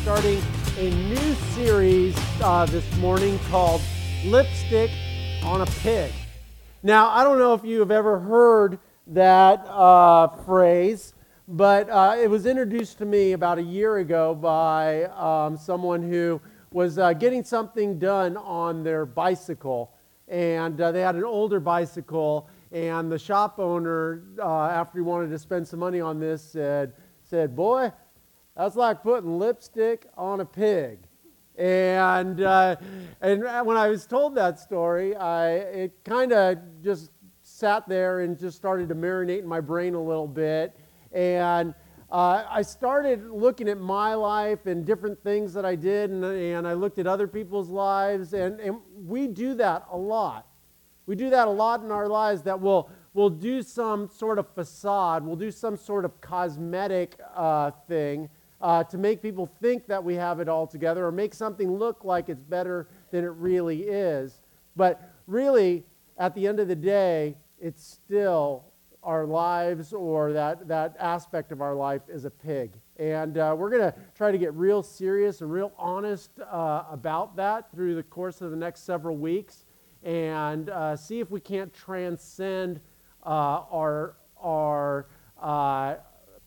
starting 0.00 0.42
a 0.78 0.90
new 0.90 1.34
series 1.54 2.16
uh, 2.40 2.66
this 2.66 2.96
morning 2.96 3.38
called 3.50 3.80
Lipstick 4.24 4.90
on 5.44 5.60
a 5.60 5.66
Pig. 5.66 6.10
Now, 6.82 7.10
I 7.10 7.22
don't 7.22 7.38
know 7.38 7.54
if 7.54 7.64
you 7.64 7.80
have 7.80 7.90
ever 7.90 8.18
heard 8.18 8.78
that 9.08 9.66
uh, 9.68 10.28
phrase, 10.44 11.14
but 11.46 11.90
uh, 11.90 12.16
it 12.18 12.28
was 12.28 12.46
introduced 12.46 12.98
to 12.98 13.04
me 13.04 13.32
about 13.32 13.58
a 13.58 13.62
year 13.62 13.98
ago 13.98 14.34
by 14.34 15.04
um, 15.04 15.56
someone 15.56 16.02
who 16.02 16.40
was 16.72 16.98
uh, 16.98 17.12
getting 17.12 17.44
something 17.44 17.98
done 17.98 18.36
on 18.36 18.82
their 18.82 19.04
bicycle. 19.04 19.92
And 20.28 20.80
uh, 20.80 20.92
they 20.92 21.02
had 21.02 21.14
an 21.14 21.24
older 21.24 21.60
bicycle, 21.60 22.48
and 22.72 23.12
the 23.12 23.18
shop 23.18 23.58
owner, 23.58 24.22
uh, 24.38 24.66
after 24.66 24.98
he 24.98 25.02
wanted 25.02 25.30
to 25.30 25.38
spend 25.38 25.68
some 25.68 25.80
money 25.80 26.00
on 26.00 26.18
this, 26.18 26.42
said, 26.42 26.94
said, 27.22 27.54
Boy, 27.54 27.92
that's 28.56 28.76
like 28.76 29.02
putting 29.02 29.38
lipstick 29.38 30.06
on 30.16 30.40
a 30.40 30.44
pig. 30.44 30.98
And, 31.56 32.40
uh, 32.40 32.76
and 33.20 33.42
when 33.42 33.76
I 33.76 33.88
was 33.88 34.06
told 34.06 34.34
that 34.36 34.58
story, 34.58 35.14
I, 35.16 35.50
it 35.50 36.04
kind 36.04 36.32
of 36.32 36.58
just 36.82 37.10
sat 37.42 37.88
there 37.88 38.20
and 38.20 38.38
just 38.38 38.56
started 38.56 38.88
to 38.88 38.94
marinate 38.94 39.40
in 39.40 39.46
my 39.46 39.60
brain 39.60 39.94
a 39.94 40.02
little 40.02 40.26
bit. 40.26 40.74
And 41.12 41.74
uh, 42.10 42.44
I 42.48 42.62
started 42.62 43.30
looking 43.30 43.68
at 43.68 43.78
my 43.78 44.14
life 44.14 44.66
and 44.66 44.84
different 44.84 45.22
things 45.22 45.54
that 45.54 45.64
I 45.64 45.74
did, 45.74 46.10
and, 46.10 46.24
and 46.24 46.68
I 46.68 46.74
looked 46.74 46.98
at 46.98 47.06
other 47.06 47.26
people's 47.26 47.68
lives, 47.68 48.34
and, 48.34 48.60
and 48.60 48.76
we 48.94 49.26
do 49.26 49.54
that 49.54 49.86
a 49.90 49.96
lot. 49.96 50.46
We 51.06 51.16
do 51.16 51.30
that 51.30 51.48
a 51.48 51.50
lot 51.50 51.82
in 51.82 51.90
our 51.90 52.08
lives 52.08 52.42
that 52.42 52.60
we'll, 52.60 52.90
we'll 53.14 53.30
do 53.30 53.62
some 53.62 54.08
sort 54.08 54.38
of 54.38 54.46
facade, 54.54 55.24
we'll 55.24 55.36
do 55.36 55.50
some 55.50 55.76
sort 55.76 56.04
of 56.04 56.20
cosmetic 56.20 57.18
uh, 57.34 57.70
thing 57.88 58.28
uh, 58.62 58.84
to 58.84 58.96
make 58.96 59.20
people 59.20 59.46
think 59.60 59.86
that 59.88 60.02
we 60.02 60.14
have 60.14 60.40
it 60.40 60.48
all 60.48 60.66
together 60.66 61.04
or 61.04 61.12
make 61.12 61.34
something 61.34 61.76
look 61.76 62.04
like 62.04 62.28
it's 62.28 62.42
better 62.42 62.88
than 63.10 63.24
it 63.24 63.32
really 63.32 63.82
is. 63.82 64.40
But 64.76 65.12
really, 65.26 65.84
at 66.16 66.34
the 66.34 66.46
end 66.46 66.60
of 66.60 66.68
the 66.68 66.76
day, 66.76 67.36
it's 67.60 67.84
still 67.84 68.64
our 69.02 69.26
lives 69.26 69.92
or 69.92 70.32
that, 70.32 70.68
that 70.68 70.96
aspect 71.00 71.50
of 71.50 71.60
our 71.60 71.74
life 71.74 72.02
is 72.08 72.24
a 72.24 72.30
pig. 72.30 72.78
And 72.98 73.36
uh, 73.36 73.54
we're 73.58 73.70
going 73.70 73.82
to 73.82 73.94
try 74.14 74.30
to 74.30 74.38
get 74.38 74.54
real 74.54 74.80
serious 74.80 75.40
and 75.40 75.50
real 75.50 75.72
honest 75.76 76.30
uh, 76.38 76.84
about 76.88 77.34
that 77.36 77.72
through 77.72 77.96
the 77.96 78.02
course 78.04 78.40
of 78.40 78.52
the 78.52 78.56
next 78.56 78.84
several 78.84 79.16
weeks 79.16 79.64
and 80.04 80.70
uh, 80.70 80.96
see 80.96 81.18
if 81.18 81.30
we 81.30 81.40
can't 81.40 81.72
transcend 81.74 82.80
uh, 83.24 83.62
our, 83.70 84.16
our 84.40 85.06
uh, 85.40 85.96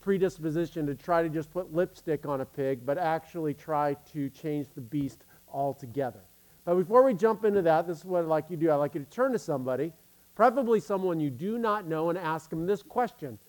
predisposition 0.06 0.86
to 0.86 0.94
try 0.94 1.24
to 1.24 1.30
just 1.30 1.50
put 1.50 1.74
lipstick 1.74 2.28
on 2.28 2.42
a 2.42 2.46
pig, 2.46 2.86
but 2.86 2.96
actually 3.00 3.56
try 3.56 3.96
to 4.14 4.30
change 4.30 4.68
the 4.76 4.82
beast 4.82 5.26
altogether. 5.52 6.20
But 6.64 6.76
before 6.76 7.04
we 7.04 7.16
jump 7.16 7.44
into 7.44 7.64
that, 7.64 7.88
this 7.88 7.98
is 7.98 8.06
what 8.06 8.20
I'd 8.20 8.28
like 8.28 8.52
you 8.52 8.56
to 8.56 8.66
do. 8.66 8.72
I'd 8.72 8.76
like 8.76 8.94
you 8.94 9.00
to 9.00 9.10
turn 9.10 9.32
to 9.32 9.40
somebody, 9.40 9.92
preferably 10.36 10.80
someone 10.80 11.20
you 11.20 11.32
do 11.32 11.58
not 11.58 11.88
know, 11.88 12.10
and 12.10 12.20
ask 12.20 12.52
them 12.52 12.68
this 12.68 12.84
question 12.84 13.40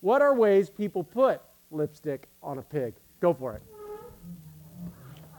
What 0.00 0.22
are 0.22 0.34
ways 0.34 0.68
people 0.68 1.04
put 1.04 1.40
lipstick 1.70 2.26
on 2.42 2.58
a 2.58 2.62
pig? 2.62 2.94
Go 3.20 3.32
for 3.32 3.54
it. 3.54 3.62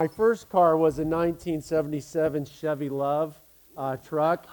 My 0.00 0.08
first 0.08 0.48
car 0.48 0.78
was 0.78 0.98
a 0.98 1.04
1977 1.04 2.46
Chevy 2.46 2.88
LUV 2.88 3.34
uh, 3.76 3.96
truck. 3.98 4.46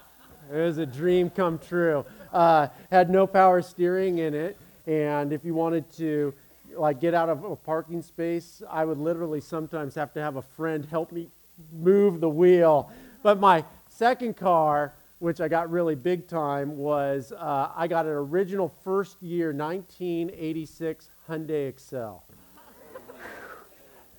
It 0.52 0.58
was 0.58 0.78
a 0.78 0.86
dream 0.86 1.30
come 1.30 1.58
true. 1.58 2.06
Uh, 2.34 2.68
had 2.92 3.10
no 3.10 3.26
power 3.26 3.62
steering 3.62 4.18
in 4.18 4.34
it. 4.34 4.58
And 4.88 5.34
if 5.34 5.44
you 5.44 5.54
wanted 5.54 5.92
to 5.98 6.34
like 6.76 7.00
get 7.00 7.14
out 7.14 7.30
of 7.30 7.44
a 7.44 7.56
parking 7.56 8.02
space, 8.02 8.62
I 8.70 8.86
would 8.86 8.98
literally 8.98 9.42
sometimes 9.42 9.96
have 9.96 10.14
to 10.14 10.22
have 10.22 10.36
a 10.36 10.42
friend 10.42 10.86
help 10.86 11.12
me 11.12 11.30
move 11.72 12.20
the 12.20 12.30
wheel. 12.30 12.92
But 13.24 13.40
my 13.40 13.64
second 13.90 14.38
car, 14.38 14.94
which 15.20 15.42
I 15.42 15.48
got 15.48 15.72
really 15.72 15.96
big 15.96 16.28
time, 16.28 16.78
was 16.78 17.32
uh, 17.32 17.72
I 17.76 17.88
got 17.88 18.06
an 18.06 18.12
original 18.12 18.74
first 18.84 19.22
year 19.22 19.52
1986 19.52 21.10
Hyundai 21.30 21.70
Excel. 21.70 22.24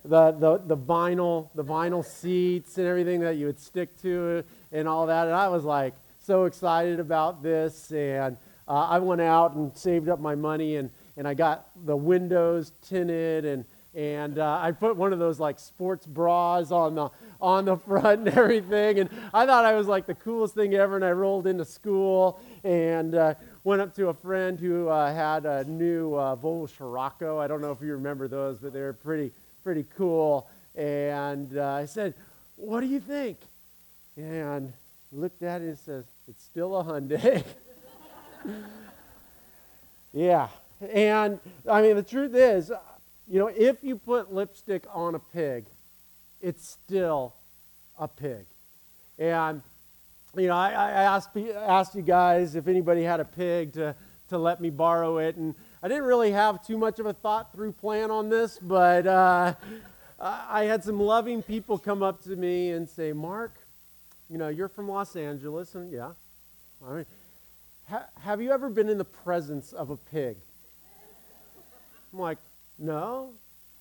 the, 0.03 0.31
the, 0.31 0.57
the 0.65 0.77
vinyl 0.77 1.49
the 1.55 1.63
vinyl 1.63 2.03
seats 2.03 2.77
and 2.77 2.87
everything 2.87 3.19
that 3.21 3.35
you 3.35 3.45
would 3.45 3.59
stick 3.59 4.01
to 4.01 4.43
and 4.71 4.87
all 4.87 5.05
that 5.07 5.27
and 5.27 5.35
I 5.35 5.49
was 5.49 5.65
like 5.65 5.93
so 6.19 6.45
excited 6.45 6.99
about 6.99 7.43
this 7.43 7.91
and 7.91 8.37
uh, 8.67 8.87
I 8.89 8.99
went 8.99 9.21
out 9.21 9.53
and 9.53 9.75
saved 9.77 10.09
up 10.09 10.19
my 10.19 10.35
money 10.35 10.75
and, 10.75 10.89
and 11.15 11.27
I 11.27 11.33
got 11.33 11.69
the 11.85 11.95
windows 11.95 12.73
tinted 12.87 13.45
and, 13.45 13.65
and 13.95 14.37
uh, 14.37 14.59
I 14.61 14.71
put 14.71 14.95
one 14.97 15.13
of 15.13 15.19
those 15.19 15.39
like 15.39 15.57
sports 15.57 16.05
bras 16.05 16.71
on 16.71 16.95
the, 16.95 17.09
on 17.39 17.65
the 17.65 17.77
front 17.87 18.27
and 18.27 18.37
everything. 18.37 18.99
And 18.99 19.09
I 19.33 19.45
thought 19.45 19.65
I 19.65 19.73
was 19.73 19.87
like 19.87 20.05
the 20.05 20.15
coolest 20.15 20.53
thing 20.53 20.73
ever. 20.73 20.95
And 20.95 21.05
I 21.05 21.11
rolled 21.11 21.47
into 21.47 21.65
school 21.65 22.39
and 22.63 23.15
uh, 23.15 23.35
went 23.63 23.81
up 23.81 23.95
to 23.95 24.09
a 24.09 24.13
friend 24.13 24.59
who 24.59 24.89
uh, 24.89 25.13
had 25.13 25.45
a 25.45 25.63
new 25.63 26.13
uh, 26.15 26.35
Volvo 26.35 26.69
Scirocco. 26.69 27.39
I 27.39 27.47
don't 27.47 27.61
know 27.61 27.71
if 27.71 27.81
you 27.81 27.93
remember 27.93 28.27
those, 28.27 28.59
but 28.59 28.73
they're 28.73 28.93
pretty, 28.93 29.31
pretty 29.63 29.85
cool. 29.97 30.49
And 30.75 31.57
uh, 31.57 31.73
I 31.73 31.85
said, 31.85 32.13
What 32.55 32.81
do 32.81 32.87
you 32.87 32.99
think? 32.99 33.37
And 34.15 34.73
looked 35.11 35.41
at 35.41 35.61
it 35.61 35.69
and 35.69 35.77
says, 35.77 36.05
It's 36.27 36.43
still 36.43 36.77
a 36.77 36.83
Hyundai. 36.83 37.43
yeah. 40.13 40.47
And 40.91 41.39
I 41.69 41.81
mean, 41.81 41.95
the 41.95 42.03
truth 42.03 42.35
is, 42.35 42.71
you 43.27 43.39
know, 43.39 43.47
if 43.47 43.83
you 43.83 43.97
put 43.97 44.33
lipstick 44.33 44.83
on 44.93 45.15
a 45.15 45.19
pig, 45.19 45.65
it's 46.41 46.69
still 46.69 47.33
a 47.99 48.07
pig. 48.07 48.45
And, 49.17 49.61
you 50.35 50.47
know, 50.47 50.55
I, 50.55 50.69
I 50.69 50.91
asked, 50.91 51.35
asked 51.35 51.95
you 51.95 52.03
guys 52.03 52.55
if 52.55 52.67
anybody 52.67 53.03
had 53.03 53.19
a 53.19 53.25
pig 53.25 53.73
to, 53.73 53.95
to 54.29 54.37
let 54.37 54.61
me 54.61 54.69
borrow 54.69 55.17
it. 55.17 55.35
And 55.35 55.55
I 55.81 55.87
didn't 55.87 56.05
really 56.05 56.31
have 56.31 56.65
too 56.65 56.77
much 56.77 56.99
of 56.99 57.05
a 57.05 57.13
thought 57.13 57.51
through 57.51 57.71
plan 57.73 58.11
on 58.11 58.29
this, 58.29 58.59
but 58.59 59.07
uh, 59.07 59.55
I 60.19 60.65
had 60.65 60.83
some 60.83 60.99
loving 60.99 61.41
people 61.41 61.77
come 61.77 62.03
up 62.03 62.23
to 62.23 62.35
me 62.35 62.71
and 62.71 62.87
say, 62.87 63.13
Mark, 63.13 63.55
you 64.29 64.37
know, 64.37 64.47
you're 64.47 64.67
from 64.67 64.89
Los 64.89 65.15
Angeles. 65.15 65.75
And 65.75 65.91
yeah, 65.91 66.11
I 66.85 66.93
mean, 66.93 67.05
ha- 67.89 68.07
have 68.21 68.41
you 68.41 68.51
ever 68.51 68.69
been 68.69 68.89
in 68.89 68.97
the 68.97 69.05
presence 69.05 69.73
of 69.73 69.89
a 69.89 69.97
pig? 69.97 70.37
I'm 72.13 72.19
like, 72.19 72.37
no. 72.79 73.33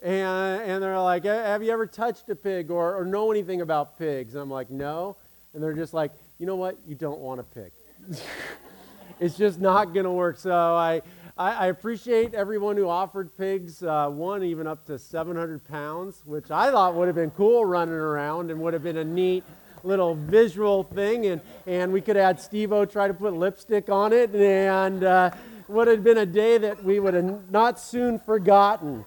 And, 0.03 0.63
and 0.63 0.83
they're 0.83 0.99
like, 1.01 1.25
have 1.25 1.63
you 1.63 1.71
ever 1.71 1.87
touched 1.87 2.29
a 2.29 2.37
pig 2.37 2.71
or, 2.71 2.97
or 2.97 3.05
know 3.05 3.31
anything 3.31 3.61
about 3.61 3.99
pigs? 3.99 4.35
And 4.35 4.43
I'm 4.43 4.51
like, 4.51 4.71
no. 4.71 5.17
And 5.55 5.63
they're 5.63 5.73
just 5.73 5.95
like, 5.95 6.13
you 6.39 6.47
know 6.47 6.57
what? 6.57 6.77
You 6.87 6.95
don't 6.95 7.19
want 7.19 7.41
a 7.41 7.45
pig. 7.45 7.73
it's 9.21 9.37
just 9.37 9.59
not 9.59 9.95
going 9.95 10.05
to 10.05 10.11
work. 10.11 10.39
So 10.39 10.53
I, 10.53 11.01
I, 11.39 11.53
I, 11.53 11.67
appreciate 11.69 12.35
everyone 12.35 12.77
who 12.77 12.89
offered 12.89 13.37
pigs, 13.39 13.83
uh, 13.83 14.09
one 14.09 14.45
even 14.45 14.67
up 14.67 14.85
to 14.87 14.99
700 14.99 15.65
pounds, 15.65 16.23
which 16.27 16.51
I 16.51 16.71
thought 16.71 16.95
would 16.95 17.07
have 17.07 17.17
been 17.17 17.31
cool 17.31 17.65
running 17.65 17.95
around 17.95 18.51
and 18.51 18.61
would 18.61 18.75
have 18.75 18.83
been 18.83 18.99
a 18.99 19.05
neat 19.05 19.45
little 19.87 20.15
visual 20.15 20.83
thing, 20.83 21.27
and, 21.27 21.41
and 21.67 21.93
we 21.93 22.01
could 22.01 22.17
add 22.17 22.41
Steve-O 22.41 22.85
try 22.85 23.09
to 23.09 23.15
put 23.15 23.33
lipstick 23.35 23.89
on 23.89 24.13
it, 24.13 24.35
and 24.35 25.05
uh, 25.05 25.31
would 25.69 25.89
have 25.89 26.03
been 26.03 26.19
a 26.19 26.27
day 26.27 26.59
that 26.59 26.83
we 26.83 27.01
would 27.01 27.15
have 27.15 27.51
not 27.51 27.79
soon 27.79 28.19
forgotten. 28.19 29.05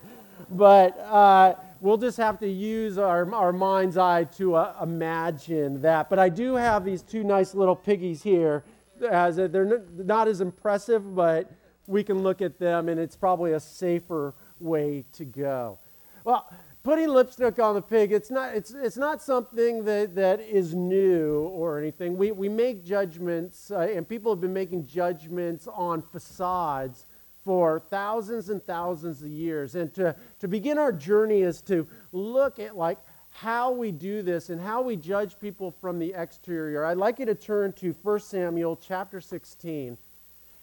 But 0.50 0.98
uh, 1.00 1.56
we'll 1.82 1.98
just 1.98 2.18
have 2.18 2.40
to 2.40 2.48
use 2.48 2.98
our, 2.98 3.32
our 3.34 3.54
mind's 3.54 3.98
eye 3.98 4.24
to 4.38 4.56
uh, 4.56 4.76
imagine 4.82 5.82
that. 5.82 6.10
But 6.10 6.20
I 6.20 6.30
do 6.30 6.56
have 6.56 6.86
these 6.86 7.02
two 7.02 7.24
nice 7.24 7.54
little 7.54 7.76
piggies 7.76 8.24
here. 8.24 8.64
As 9.10 9.38
a, 9.38 9.48
they're 9.48 9.82
not 9.96 10.28
as 10.28 10.42
impressive, 10.42 11.16
but 11.16 11.52
we 11.88 12.04
can 12.04 12.24
look 12.24 12.42
at 12.42 12.60
them, 12.60 12.90
and 12.90 13.00
it's 13.00 13.16
probably 13.16 13.54
a 13.54 13.60
safer 13.60 14.34
way 14.60 15.06
to 15.14 15.26
go. 15.26 15.78
Well, 16.24 16.52
putting 16.90 17.10
lipstick 17.10 17.60
on 17.60 17.76
the 17.76 17.82
pig, 17.84 18.12
it's 18.12 18.32
not, 18.32 18.56
it's, 18.56 18.72
it's 18.72 18.98
not 18.98 19.22
something 19.22 19.86
that, 19.86 20.16
that 20.16 20.40
is 20.40 20.74
new 20.74 21.42
or 21.54 21.78
anything. 21.78 22.18
We, 22.18 22.32
we 22.32 22.50
make 22.50 22.84
judgments, 22.84 23.70
uh, 23.70 23.82
and 23.82 24.10
people 24.10 24.32
have 24.32 24.42
been 24.42 24.54
making 24.54 24.88
judgments 24.88 25.68
on 25.68 26.02
facades 26.02 27.06
for 27.46 27.80
thousands 27.80 28.50
and 28.50 28.66
thousands 28.66 29.22
of 29.22 29.28
years. 29.28 29.76
And 29.76 29.94
to, 29.94 30.16
to 30.40 30.48
begin 30.48 30.80
our 30.80 30.92
journey 30.92 31.44
is 31.44 31.62
to 31.64 31.86
look 32.12 32.58
at 32.58 32.76
like 32.76 32.98
how 33.34 33.70
we 33.70 33.92
do 33.92 34.24
this 34.24 34.50
and 34.50 34.60
how 34.60 34.82
we 34.82 34.96
judge 34.96 35.40
people 35.40 35.70
from 35.70 36.00
the 36.00 36.16
exterior. 36.16 36.86
I'd 36.86 36.98
like 36.98 37.20
you 37.20 37.28
to 37.28 37.36
turn 37.36 37.72
to 37.74 37.96
1 38.02 38.20
Samuel 38.22 38.76
chapter 38.76 39.22
16. 39.22 39.96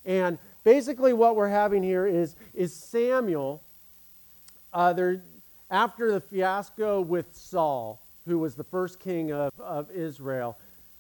And 0.05 0.39
basically 0.65 1.13
what 1.13 1.37
we're 1.37 1.51
having 1.51 1.85
here 1.85 2.05
is, 2.05 2.35
is 2.53 2.75
Samuel. 2.75 3.63
Uh, 4.73 4.93
there, 4.93 5.23
after 5.71 6.13
the 6.13 6.21
fiasco 6.21 7.01
with 7.01 7.35
Saul, 7.35 8.03
who 8.27 8.39
was 8.39 8.55
the 8.55 8.65
first 8.65 9.01
king 9.01 9.33
of, 9.33 9.53
of 9.59 9.91
Israel, 9.91 10.57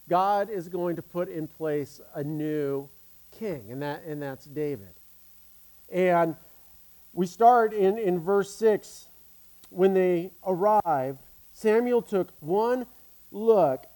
God 0.09 0.51
is 0.51 0.69
going 0.69 0.97
to 0.97 1.03
put 1.03 1.29
in 1.29 1.47
place 1.47 2.01
a 2.15 2.23
new 2.23 2.89
king, 3.33 3.71
and, 3.71 3.83
that, 3.83 4.05
and 4.05 4.23
that's 4.23 4.47
David. 4.47 4.95
And 5.93 6.37
we 7.13 7.27
start 7.27 7.73
in, 7.73 7.99
in 7.99 8.21
verse 8.21 8.55
6 8.55 9.09
when 9.71 9.95
they 9.95 10.31
arrived, 10.47 11.19
Samuel 11.53 12.03
took 12.03 12.33
one 12.41 12.87
look 13.31 13.87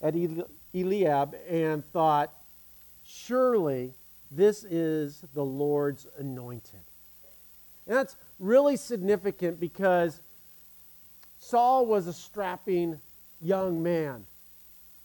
at 0.00 0.14
Eliab 0.74 1.34
and 1.48 1.84
thought, 1.92 2.32
Surely 3.04 3.94
this 4.30 4.64
is 4.64 5.24
the 5.34 5.44
Lord's 5.44 6.06
anointed. 6.18 6.80
And 7.88 7.96
that's 7.96 8.16
really 8.38 8.76
significant 8.76 9.58
because 9.58 10.20
Saul 11.38 11.86
was 11.86 12.06
a 12.06 12.12
strapping 12.12 13.00
young 13.40 13.82
man. 13.82 14.26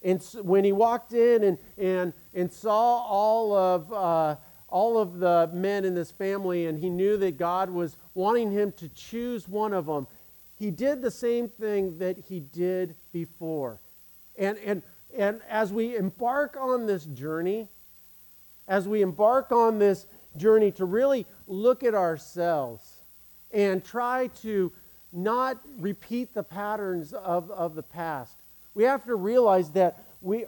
And 0.03 0.21
when 0.41 0.65
he 0.65 0.73
walked 0.73 1.13
in 1.13 1.43
and, 1.43 1.57
and, 1.77 2.13
and 2.33 2.51
saw 2.51 2.97
all 2.97 3.55
of, 3.55 3.93
uh, 3.93 4.35
all 4.67 4.97
of 4.97 5.19
the 5.19 5.49
men 5.53 5.85
in 5.85 5.95
this 5.95 6.11
family, 6.11 6.65
and 6.65 6.77
he 6.77 6.89
knew 6.89 7.15
that 7.17 7.37
God 7.37 7.69
was 7.69 7.95
wanting 8.13 8.51
him 8.51 8.73
to 8.73 8.89
choose 8.89 9.47
one 9.47 9.71
of 9.71 9.85
them, 9.85 10.07
he 10.59 10.69
did 10.69 11.01
the 11.01 11.11
same 11.11 11.47
thing 11.47 11.99
that 11.99 12.17
he 12.17 12.41
did 12.41 12.95
before. 13.13 13.79
And, 14.37 14.57
and, 14.57 14.83
and 15.15 15.41
as 15.47 15.71
we 15.71 15.95
embark 15.95 16.57
on 16.59 16.85
this 16.85 17.05
journey, 17.05 17.69
as 18.67 18.87
we 18.87 19.01
embark 19.01 19.51
on 19.51 19.79
this 19.79 20.05
journey 20.37 20.71
to 20.71 20.85
really 20.85 21.25
look 21.47 21.83
at 21.83 21.95
ourselves 21.95 23.01
and 23.51 23.83
try 23.83 24.27
to 24.41 24.71
not 25.11 25.59
repeat 25.77 26.33
the 26.33 26.43
patterns 26.43 27.13
of, 27.13 27.51
of 27.51 27.75
the 27.75 27.83
past, 27.83 28.35
we 28.73 28.83
have 28.83 29.05
to 29.05 29.15
realize 29.15 29.71
that 29.71 30.03
we 30.21 30.45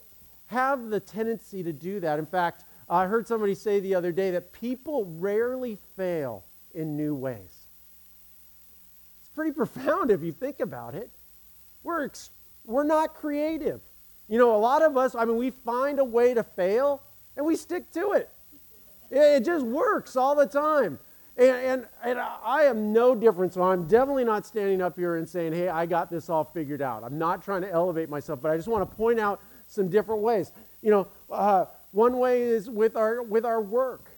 have 0.47 0.89
the 0.89 0.99
tendency 0.99 1.63
to 1.63 1.71
do 1.73 1.99
that. 1.99 2.19
In 2.19 2.25
fact, 2.25 2.63
I 2.89 3.05
heard 3.05 3.27
somebody 3.27 3.55
say 3.55 3.79
the 3.79 3.95
other 3.95 4.11
day 4.11 4.31
that 4.31 4.51
people 4.51 5.05
rarely 5.19 5.77
fail 5.95 6.43
in 6.73 6.95
new 6.95 7.15
ways. 7.15 7.67
It's 9.19 9.29
pretty 9.33 9.51
profound 9.51 10.11
if 10.11 10.21
you 10.21 10.31
think 10.31 10.59
about 10.59 10.95
it. 10.95 11.09
We're, 11.83 12.05
ex- 12.05 12.31
we're 12.65 12.83
not 12.83 13.13
creative. 13.15 13.81
You 14.27 14.39
know, 14.39 14.55
a 14.55 14.57
lot 14.57 14.81
of 14.81 14.97
us, 14.97 15.15
I 15.15 15.25
mean, 15.25 15.37
we 15.37 15.51
find 15.51 15.99
a 15.99 16.03
way 16.03 16.33
to 16.33 16.43
fail 16.43 17.01
and 17.37 17.45
we 17.45 17.55
stick 17.55 17.91
to 17.93 18.13
it. 18.13 18.29
It 19.15 19.45
just 19.45 19.65
works 19.65 20.17
all 20.17 20.35
the 20.35 20.45
time. 20.45 21.00
And, 21.38 21.50
and, 21.50 21.88
and, 22.03 22.19
I 22.19 22.63
am 22.63 22.94
no 22.94 23.13
different, 23.15 23.53
so 23.53 23.62
I'm 23.62 23.88
definitely 23.88 24.23
not 24.23 24.45
standing 24.45 24.81
up 24.81 24.95
here 24.95 25.17
and 25.17 25.27
saying, 25.27 25.51
hey, 25.51 25.67
I 25.67 25.85
got 25.85 26.09
this 26.09 26.29
all 26.29 26.45
figured 26.45 26.81
out. 26.81 27.03
I'm 27.03 27.17
not 27.17 27.44
trying 27.44 27.62
to 27.62 27.71
elevate 27.71 28.09
myself, 28.09 28.41
but 28.41 28.51
I 28.51 28.56
just 28.56 28.69
want 28.69 28.89
to 28.89 28.95
point 28.95 29.19
out 29.19 29.41
some 29.67 29.89
different 29.89 30.21
ways. 30.21 30.51
You 30.81 30.91
know, 30.91 31.07
uh, 31.29 31.65
one 31.91 32.19
way 32.19 32.44
is 32.44 32.69
with 32.69 32.95
our, 32.95 33.21
with 33.21 33.45
our 33.45 33.62
work. 33.62 34.12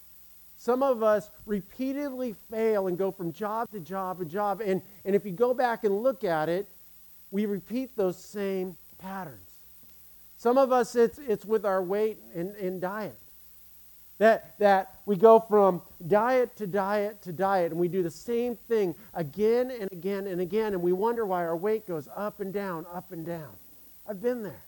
Some 0.58 0.84
of 0.84 1.02
us 1.02 1.32
repeatedly 1.46 2.36
fail 2.52 2.88
and 2.88 2.98
go 2.98 3.12
from 3.12 3.32
job 3.32 3.72
to 3.72 3.80
job 3.80 4.20
to 4.20 4.26
job. 4.26 4.62
And, 4.62 4.82
and 5.06 5.16
if 5.16 5.26
you 5.26 5.32
go 5.32 5.54
back 5.54 5.84
and 5.84 6.04
look 6.04 6.24
at 6.24 6.50
it, 6.50 6.68
we 7.32 7.46
repeat 7.46 7.96
those 7.96 8.18
same 8.18 8.78
patterns. 9.00 9.50
Some 10.38 10.58
of 10.58 10.72
us, 10.72 10.96
it's, 10.96 11.18
it's 11.20 11.46
with 11.46 11.66
our 11.66 11.82
weight 11.82 12.20
and, 12.36 12.56
and 12.56 12.80
diet. 12.80 13.18
That, 14.20 14.58
that 14.58 14.96
we 15.06 15.16
go 15.16 15.40
from 15.40 15.84
diet 16.08 16.56
to 16.56 16.66
diet 16.66 17.22
to 17.24 17.32
diet, 17.32 17.72
and 17.72 17.80
we 17.80 17.88
do 17.88 18.02
the 18.02 18.10
same 18.10 18.56
thing 18.56 18.96
again 19.14 19.70
and 19.70 19.92
again 19.92 20.26
and 20.26 20.42
again, 20.42 20.74
and 20.74 20.82
we 20.82 20.92
wonder 20.92 21.26
why 21.26 21.46
our 21.46 21.56
weight 21.56 21.88
goes 21.88 22.10
up 22.16 22.40
and 22.40 22.52
down, 22.52 22.88
up 22.92 23.12
and 23.12 23.26
down. 23.26 23.50
I've 24.10 24.22
been 24.22 24.42
there. 24.42 24.64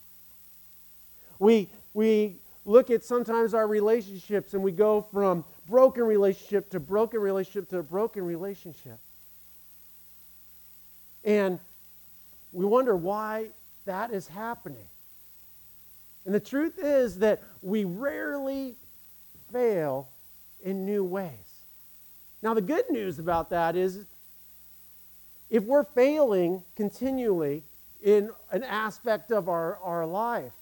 We, 1.40 1.70
we 1.96 2.36
look 2.66 2.92
at 2.92 3.04
sometimes 3.04 3.56
our 3.56 3.66
relationships, 3.66 4.54
and 4.54 4.62
we 4.62 4.72
go 4.72 5.08
from 5.12 5.44
broken 5.68 6.04
relationship 6.04 6.70
to 6.72 6.80
broken 6.80 7.20
relationship 7.20 7.70
to 7.70 7.82
broken 7.82 8.24
relationship. 8.24 9.00
And 11.24 11.60
we 12.52 12.66
wonder 12.66 12.96
why 12.96 13.50
that 13.86 14.12
is 14.12 14.28
happening. 14.28 14.88
And 16.26 16.36
the 16.36 16.40
truth 16.40 16.78
is 16.78 17.20
that 17.20 17.42
we 17.62 17.86
rarely 17.86 18.76
fail 19.52 20.10
in 20.64 20.86
new 20.86 21.04
ways. 21.04 21.32
Now, 22.42 22.54
the 22.54 22.62
good 22.62 22.90
news 22.90 23.20
about 23.20 23.50
that 23.50 23.76
is 23.76 24.06
if 25.50 25.64
we're 25.64 25.84
failing 25.84 26.64
continually 26.76 27.64
in 28.02 28.30
an 28.52 28.64
aspect 28.64 29.32
of 29.32 29.50
our, 29.50 29.78
our 29.78 30.06
life, 30.06 30.54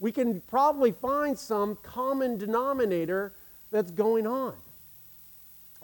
we 0.00 0.10
can 0.10 0.40
probably 0.42 0.90
find 0.90 1.38
some 1.38 1.78
common 1.82 2.36
denominator 2.36 3.32
that's 3.70 3.90
going 3.92 4.26
on. 4.26 4.54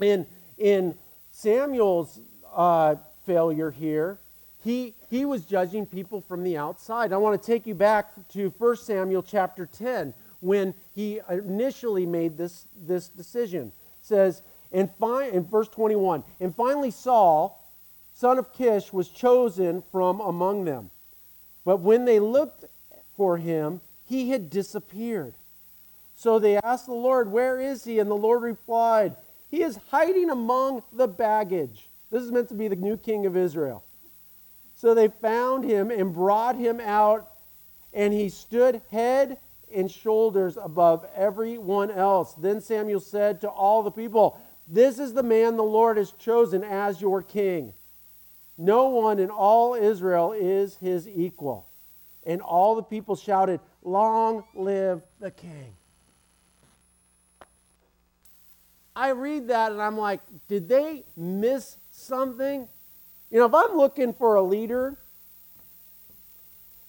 In, 0.01 0.27
in 0.57 0.97
Samuel's 1.31 2.19
uh, 2.55 2.97
failure 3.25 3.71
here, 3.71 4.19
he, 4.65 4.95
he 5.09 5.25
was 5.25 5.45
judging 5.45 5.87
people 5.87 6.21
from 6.21 6.43
the 6.43 6.57
outside. 6.57 7.13
I 7.13 7.17
want 7.17 7.41
to 7.41 7.47
take 7.47 7.67
you 7.67 7.75
back 7.75 8.11
to 8.31 8.53
1 8.59 8.77
Samuel 8.77 9.23
chapter 9.23 9.67
10 9.67 10.13
when 10.41 10.75
he 10.95 11.21
initially 11.31 12.07
made 12.07 12.37
this, 12.37 12.67
this 12.77 13.09
decision. 13.09 13.69
It 14.01 14.07
says, 14.07 14.43
and 14.73 14.91
fi- 14.99 15.29
in 15.29 15.45
verse 15.45 15.69
21, 15.69 16.23
and 16.41 16.55
finally 16.55 16.91
Saul, 16.91 17.61
son 18.15 18.39
of 18.39 18.53
Kish, 18.53 18.93
was 18.93 19.09
chosen 19.09 19.83
from 19.91 20.21
among 20.21 20.65
them. 20.65 20.91
But 21.65 21.81
when 21.81 22.05
they 22.05 22.21
looked 22.21 22.65
for 23.17 23.37
him, 23.37 23.81
he 24.07 24.31
had 24.31 24.51
disappeared. 24.51 25.35
So 26.17 26.39
they 26.39 26.57
asked 26.57 26.87
the 26.87 26.93
Lord, 26.93 27.31
Where 27.31 27.61
is 27.61 27.85
he? 27.85 27.99
And 27.99 28.11
the 28.11 28.15
Lord 28.15 28.43
replied, 28.43 29.17
He 29.51 29.63
is 29.63 29.79
hiding 29.91 30.31
among 30.31 30.83
the 30.93 31.09
baggage. 31.09 31.89
This 32.11 32.23
is 32.23 32.33
meant 32.33 32.49
to 32.49 32.55
be 32.55 32.69
the 32.69 32.77
new 32.77 32.97
king 32.97 33.27
of 33.27 33.37
Israel. 33.37 33.85
So 34.75 34.95
they 34.95 35.09
found 35.09 35.65
him 35.65 35.91
and 35.91 36.15
brought 36.15 36.57
him 36.57 36.81
out, 36.81 37.29
and 37.93 38.13
he 38.13 38.29
stood 38.29 38.81
head 38.91 39.39
and 39.75 39.91
shoulders 39.91 40.57
above 40.57 41.07
everyone 41.15 41.91
else. 41.91 42.35
Then 42.35 42.61
Samuel 42.61 43.01
said 43.01 43.41
to 43.43 43.49
all 43.49 43.83
the 43.83 43.91
people, 43.91 44.41
This 44.67 44.99
is 44.99 45.15
the 45.15 45.23
man 45.23 45.57
the 45.57 45.63
Lord 45.63 45.97
has 45.97 46.13
chosen 46.13 46.65
as 46.65 47.01
your 47.01 47.23
king. 47.23 47.73
No 48.57 48.89
one 48.89 49.19
in 49.19 49.31
all 49.31 49.75
Israel 49.75 50.33
is 50.33 50.77
his 50.77 51.09
equal. 51.09 51.67
And 52.27 52.43
all 52.43 52.75
the 52.75 52.83
people 52.83 53.17
shouted, 53.17 53.61
Long 53.83 54.45
live 54.55 55.03
the 55.21 55.31
king. 55.31 55.73
I 58.99 59.11
read 59.11 59.47
that 59.47 59.71
and 59.71 59.81
I'm 59.81 59.97
like, 59.97 60.21
did 60.49 60.69
they 60.69 61.05
miss 61.17 61.77
something? 61.93 62.67
You 63.31 63.39
know, 63.39 63.47
if 63.47 63.55
I'm 63.55 63.77
looking 63.77 64.13
for 64.13 64.35
a 64.35 64.43
leader 64.43 64.97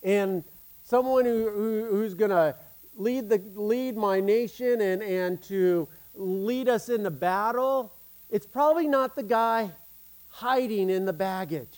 and 0.01 0.43
someone 0.85 1.25
who, 1.25 1.49
who 1.51 1.87
who's 1.91 2.15
going 2.15 2.31
to 2.31 2.55
lead, 2.99 3.29
the, 3.29 3.41
lead 3.55 3.97
my 3.97 4.19
nation 4.19 4.81
and, 4.81 5.01
and 5.01 5.41
to 5.43 5.87
lead 6.13 6.67
us 6.69 6.89
into 6.89 7.09
battle, 7.09 7.93
it's 8.29 8.45
probably 8.45 8.87
not 8.87 9.15
the 9.15 9.23
guy 9.23 9.71
hiding 10.27 10.89
in 10.89 11.05
the 11.05 11.13
baggage. 11.13 11.77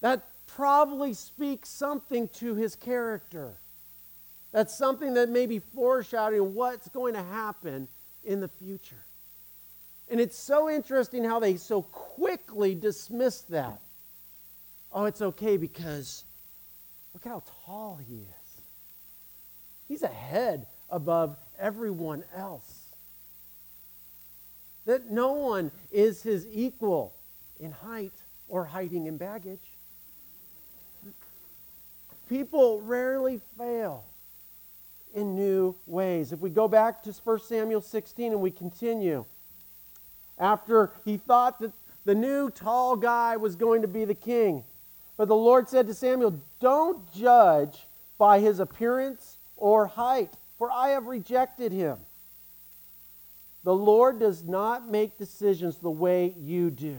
That 0.00 0.24
probably 0.46 1.12
speaks 1.12 1.68
something 1.68 2.28
to 2.28 2.54
his 2.54 2.76
character. 2.76 3.54
That's 4.52 4.74
something 4.74 5.14
that 5.14 5.28
may 5.28 5.46
be 5.46 5.58
foreshadowing 5.58 6.54
what's 6.54 6.88
going 6.88 7.14
to 7.14 7.22
happen 7.22 7.88
in 8.24 8.40
the 8.40 8.48
future. 8.48 9.04
And 10.08 10.20
it's 10.20 10.38
so 10.38 10.70
interesting 10.70 11.24
how 11.24 11.38
they 11.38 11.56
so 11.56 11.82
quickly 11.82 12.74
dismiss 12.74 13.42
that. 13.42 13.80
Oh, 14.92 15.04
it's 15.04 15.22
okay 15.22 15.56
because 15.56 16.24
Look 17.14 17.24
how 17.24 17.42
tall 17.64 17.98
he 18.06 18.16
is. 18.16 18.62
He's 19.88 20.02
a 20.02 20.08
head 20.08 20.66
above 20.88 21.36
everyone 21.58 22.24
else. 22.34 22.94
That 24.86 25.10
no 25.10 25.32
one 25.32 25.70
is 25.90 26.22
his 26.22 26.46
equal 26.52 27.12
in 27.58 27.72
height 27.72 28.12
or 28.48 28.64
hiding 28.64 29.06
in 29.06 29.16
baggage. 29.16 29.58
People 32.28 32.80
rarely 32.82 33.40
fail 33.58 34.04
in 35.14 35.34
new 35.34 35.74
ways. 35.86 36.32
If 36.32 36.40
we 36.40 36.50
go 36.50 36.68
back 36.68 37.02
to 37.02 37.12
1 37.12 37.40
Samuel 37.40 37.80
16 37.80 38.32
and 38.32 38.40
we 38.40 38.52
continue, 38.52 39.24
after 40.38 40.92
he 41.04 41.16
thought 41.16 41.60
that 41.60 41.72
the 42.04 42.14
new 42.14 42.50
tall 42.50 42.96
guy 42.96 43.36
was 43.36 43.56
going 43.56 43.82
to 43.82 43.88
be 43.88 44.04
the 44.04 44.14
king, 44.14 44.64
but 45.20 45.28
the 45.28 45.36
Lord 45.36 45.68
said 45.68 45.86
to 45.86 45.92
Samuel, 45.92 46.40
Don't 46.60 47.12
judge 47.12 47.86
by 48.16 48.40
his 48.40 48.58
appearance 48.58 49.36
or 49.58 49.86
height, 49.86 50.32
for 50.56 50.72
I 50.72 50.92
have 50.92 51.04
rejected 51.04 51.72
him. 51.72 51.98
The 53.62 53.74
Lord 53.74 54.18
does 54.18 54.42
not 54.44 54.88
make 54.88 55.18
decisions 55.18 55.76
the 55.76 55.90
way 55.90 56.34
you 56.38 56.70
do. 56.70 56.96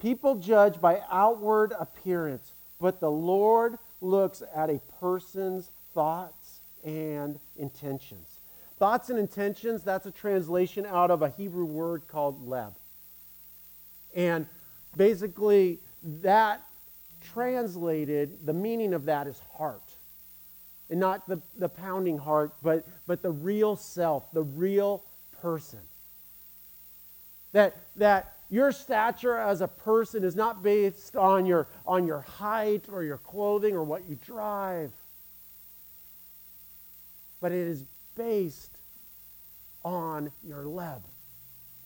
People 0.00 0.34
judge 0.34 0.80
by 0.80 1.00
outward 1.12 1.72
appearance, 1.78 2.54
but 2.80 2.98
the 2.98 3.08
Lord 3.08 3.78
looks 4.00 4.42
at 4.52 4.68
a 4.68 4.80
person's 4.98 5.70
thoughts 5.94 6.58
and 6.82 7.38
intentions. 7.56 8.40
Thoughts 8.80 9.10
and 9.10 9.18
intentions, 9.18 9.84
that's 9.84 10.06
a 10.06 10.10
translation 10.10 10.84
out 10.84 11.12
of 11.12 11.22
a 11.22 11.30
Hebrew 11.30 11.66
word 11.66 12.02
called 12.08 12.44
leb. 12.48 12.72
And 14.12 14.46
basically, 14.96 15.78
that 16.02 16.62
translated, 17.20 18.46
the 18.46 18.52
meaning 18.52 18.94
of 18.94 19.04
that 19.06 19.26
is 19.26 19.40
heart. 19.56 19.82
And 20.90 21.00
not 21.00 21.28
the, 21.28 21.40
the 21.58 21.68
pounding 21.68 22.18
heart, 22.18 22.54
but, 22.62 22.86
but 23.06 23.22
the 23.22 23.30
real 23.30 23.76
self, 23.76 24.30
the 24.32 24.42
real 24.42 25.04
person. 25.42 25.80
That, 27.52 27.76
that 27.96 28.36
your 28.50 28.72
stature 28.72 29.36
as 29.36 29.60
a 29.60 29.68
person 29.68 30.24
is 30.24 30.34
not 30.34 30.62
based 30.62 31.16
on 31.16 31.44
your, 31.44 31.68
on 31.86 32.06
your 32.06 32.20
height 32.20 32.86
or 32.90 33.02
your 33.04 33.18
clothing 33.18 33.74
or 33.74 33.84
what 33.84 34.08
you 34.08 34.18
drive, 34.24 34.92
but 37.40 37.52
it 37.52 37.66
is 37.68 37.84
based 38.16 38.78
on 39.84 40.30
your 40.42 40.64
love, 40.64 41.02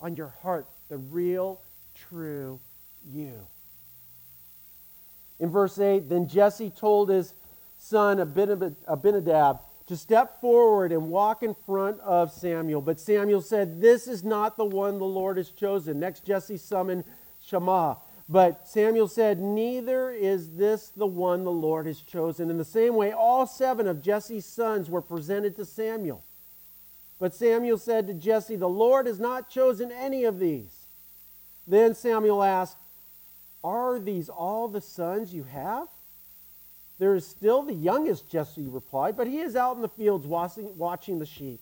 on 0.00 0.16
your 0.16 0.32
heart, 0.42 0.66
the 0.88 0.98
real, 0.98 1.60
true 1.94 2.58
you. 3.10 3.34
In 5.42 5.50
verse 5.50 5.76
8, 5.76 6.08
then 6.08 6.28
Jesse 6.28 6.70
told 6.70 7.08
his 7.08 7.34
son 7.76 8.20
Abinadab 8.20 9.60
to 9.88 9.96
step 9.96 10.40
forward 10.40 10.92
and 10.92 11.08
walk 11.08 11.42
in 11.42 11.52
front 11.66 11.98
of 11.98 12.30
Samuel. 12.30 12.80
But 12.80 13.00
Samuel 13.00 13.40
said, 13.40 13.80
This 13.80 14.06
is 14.06 14.22
not 14.22 14.56
the 14.56 14.64
one 14.64 14.98
the 14.98 15.04
Lord 15.04 15.38
has 15.38 15.50
chosen. 15.50 15.98
Next, 15.98 16.24
Jesse 16.24 16.56
summoned 16.56 17.02
Shammah. 17.44 17.98
But 18.28 18.68
Samuel 18.68 19.08
said, 19.08 19.40
Neither 19.40 20.12
is 20.12 20.52
this 20.52 20.90
the 20.90 21.08
one 21.08 21.42
the 21.42 21.50
Lord 21.50 21.86
has 21.86 22.00
chosen. 22.00 22.48
In 22.48 22.56
the 22.56 22.64
same 22.64 22.94
way, 22.94 23.10
all 23.10 23.44
seven 23.44 23.88
of 23.88 24.00
Jesse's 24.00 24.46
sons 24.46 24.88
were 24.88 25.02
presented 25.02 25.56
to 25.56 25.64
Samuel. 25.64 26.22
But 27.18 27.34
Samuel 27.34 27.78
said 27.78 28.06
to 28.06 28.14
Jesse, 28.14 28.54
The 28.54 28.68
Lord 28.68 29.08
has 29.08 29.18
not 29.18 29.50
chosen 29.50 29.90
any 29.90 30.22
of 30.22 30.38
these. 30.38 30.86
Then 31.66 31.96
Samuel 31.96 32.44
asked, 32.44 32.76
Are 33.64 33.98
these 33.98 34.28
all 34.28 34.68
the 34.68 34.80
sons 34.80 35.32
you 35.32 35.44
have? 35.44 35.88
There 36.98 37.14
is 37.14 37.26
still 37.26 37.62
the 37.62 37.74
youngest, 37.74 38.28
Jesse 38.28 38.66
replied, 38.66 39.16
but 39.16 39.26
he 39.26 39.40
is 39.40 39.56
out 39.56 39.76
in 39.76 39.82
the 39.82 39.88
fields 39.88 40.26
watching, 40.26 40.76
watching 40.76 41.18
the 41.18 41.26
sheep. 41.26 41.60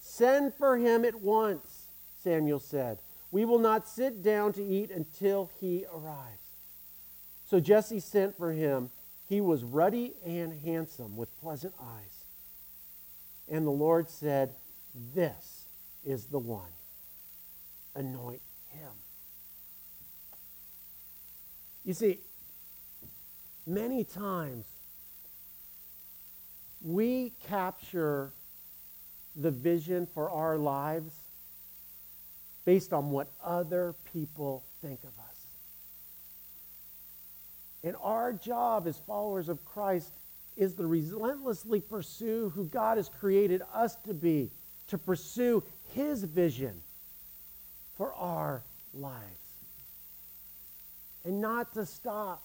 Send 0.00 0.54
for 0.54 0.76
him 0.76 1.04
at 1.04 1.14
once, 1.14 1.86
Samuel 2.22 2.58
said. 2.58 2.98
We 3.30 3.44
will 3.44 3.58
not 3.58 3.88
sit 3.88 4.22
down 4.22 4.52
to 4.54 4.62
eat 4.62 4.90
until 4.90 5.50
he 5.58 5.86
arrives. 5.92 6.42
So 7.46 7.60
Jesse 7.60 8.00
sent 8.00 8.36
for 8.36 8.52
him. 8.52 8.90
He 9.28 9.40
was 9.40 9.64
ruddy 9.64 10.12
and 10.26 10.60
handsome, 10.60 11.16
with 11.16 11.40
pleasant 11.40 11.74
eyes. 11.80 12.24
And 13.48 13.66
the 13.66 13.70
Lord 13.70 14.10
said, 14.10 14.54
This 15.14 15.64
is 16.04 16.26
the 16.26 16.38
one. 16.38 16.68
Anoint 17.94 18.42
him. 18.68 18.90
You 21.84 21.94
see, 21.94 22.20
many 23.66 24.04
times 24.04 24.66
we 26.80 27.32
capture 27.48 28.32
the 29.34 29.50
vision 29.50 30.06
for 30.06 30.30
our 30.30 30.58
lives 30.58 31.14
based 32.64 32.92
on 32.92 33.10
what 33.10 33.28
other 33.42 33.94
people 34.12 34.62
think 34.80 35.00
of 35.02 35.10
us. 35.18 35.32
And 37.84 37.96
our 38.00 38.32
job 38.32 38.86
as 38.86 38.98
followers 38.98 39.48
of 39.48 39.64
Christ 39.64 40.12
is 40.56 40.74
to 40.74 40.86
relentlessly 40.86 41.80
pursue 41.80 42.52
who 42.54 42.64
God 42.66 42.98
has 42.98 43.08
created 43.08 43.62
us 43.74 43.96
to 44.04 44.14
be, 44.14 44.50
to 44.88 44.98
pursue 44.98 45.64
his 45.94 46.22
vision 46.22 46.80
for 47.96 48.14
our 48.14 48.62
lives. 48.94 49.41
And 51.24 51.40
not 51.40 51.74
to 51.74 51.86
stop 51.86 52.42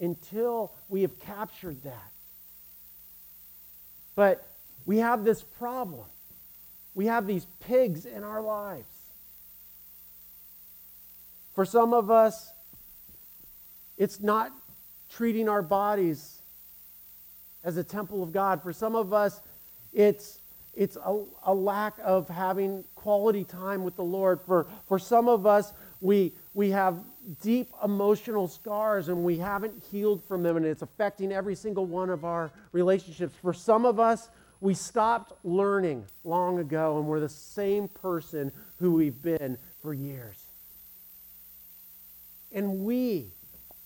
until 0.00 0.72
we 0.88 1.02
have 1.02 1.18
captured 1.20 1.82
that. 1.84 2.12
But 4.16 4.46
we 4.84 4.98
have 4.98 5.24
this 5.24 5.42
problem. 5.42 6.06
We 6.94 7.06
have 7.06 7.26
these 7.26 7.46
pigs 7.60 8.04
in 8.06 8.24
our 8.24 8.42
lives. 8.42 8.88
For 11.54 11.64
some 11.64 11.94
of 11.94 12.10
us, 12.10 12.50
it's 13.96 14.20
not 14.20 14.50
treating 15.10 15.48
our 15.48 15.62
bodies 15.62 16.40
as 17.62 17.76
a 17.76 17.84
temple 17.84 18.22
of 18.22 18.32
God. 18.32 18.62
For 18.62 18.72
some 18.72 18.96
of 18.96 19.12
us, 19.12 19.40
it's, 19.92 20.39
it's 20.74 20.96
a, 20.96 21.22
a 21.44 21.54
lack 21.54 21.94
of 22.02 22.28
having 22.28 22.84
quality 22.94 23.44
time 23.44 23.84
with 23.84 23.96
the 23.96 24.04
Lord. 24.04 24.40
For, 24.46 24.66
for 24.86 24.98
some 24.98 25.28
of 25.28 25.46
us, 25.46 25.72
we, 26.00 26.32
we 26.54 26.70
have 26.70 26.98
deep 27.42 27.70
emotional 27.84 28.48
scars 28.48 29.08
and 29.08 29.24
we 29.24 29.38
haven't 29.38 29.82
healed 29.90 30.22
from 30.24 30.42
them, 30.42 30.56
and 30.56 30.64
it's 30.64 30.82
affecting 30.82 31.32
every 31.32 31.54
single 31.54 31.86
one 31.86 32.10
of 32.10 32.24
our 32.24 32.52
relationships. 32.72 33.34
For 33.42 33.52
some 33.52 33.84
of 33.84 33.98
us, 33.98 34.28
we 34.60 34.74
stopped 34.74 35.32
learning 35.44 36.04
long 36.24 36.58
ago, 36.58 36.98
and 36.98 37.06
we're 37.06 37.20
the 37.20 37.28
same 37.28 37.88
person 37.88 38.52
who 38.78 38.92
we've 38.92 39.20
been 39.22 39.56
for 39.82 39.94
years. 39.94 40.36
And 42.52 42.80
we, 42.80 43.28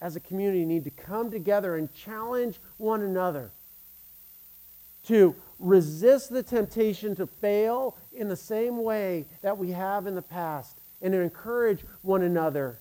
as 0.01 0.17
a 0.17 0.21
community, 0.21 0.65
need 0.65 0.85
to 0.85 0.91
come 0.91 1.31
together 1.31 1.77
and 1.77 1.93
challenge 1.95 2.59
one 2.77 3.03
another 3.03 3.51
to 5.07 5.35
resist 5.59 6.31
the 6.31 6.43
temptation 6.43 7.15
to 7.17 7.27
fail 7.27 7.97
in 8.13 8.29
the 8.29 8.37
same 8.37 8.83
way 8.83 9.27
that 9.43 9.57
we 9.57 9.71
have 9.71 10.07
in 10.07 10.15
the 10.15 10.23
past 10.23 10.79
and 11.01 11.13
to 11.13 11.21
encourage 11.21 11.85
one 12.03 12.23
another 12.23 12.79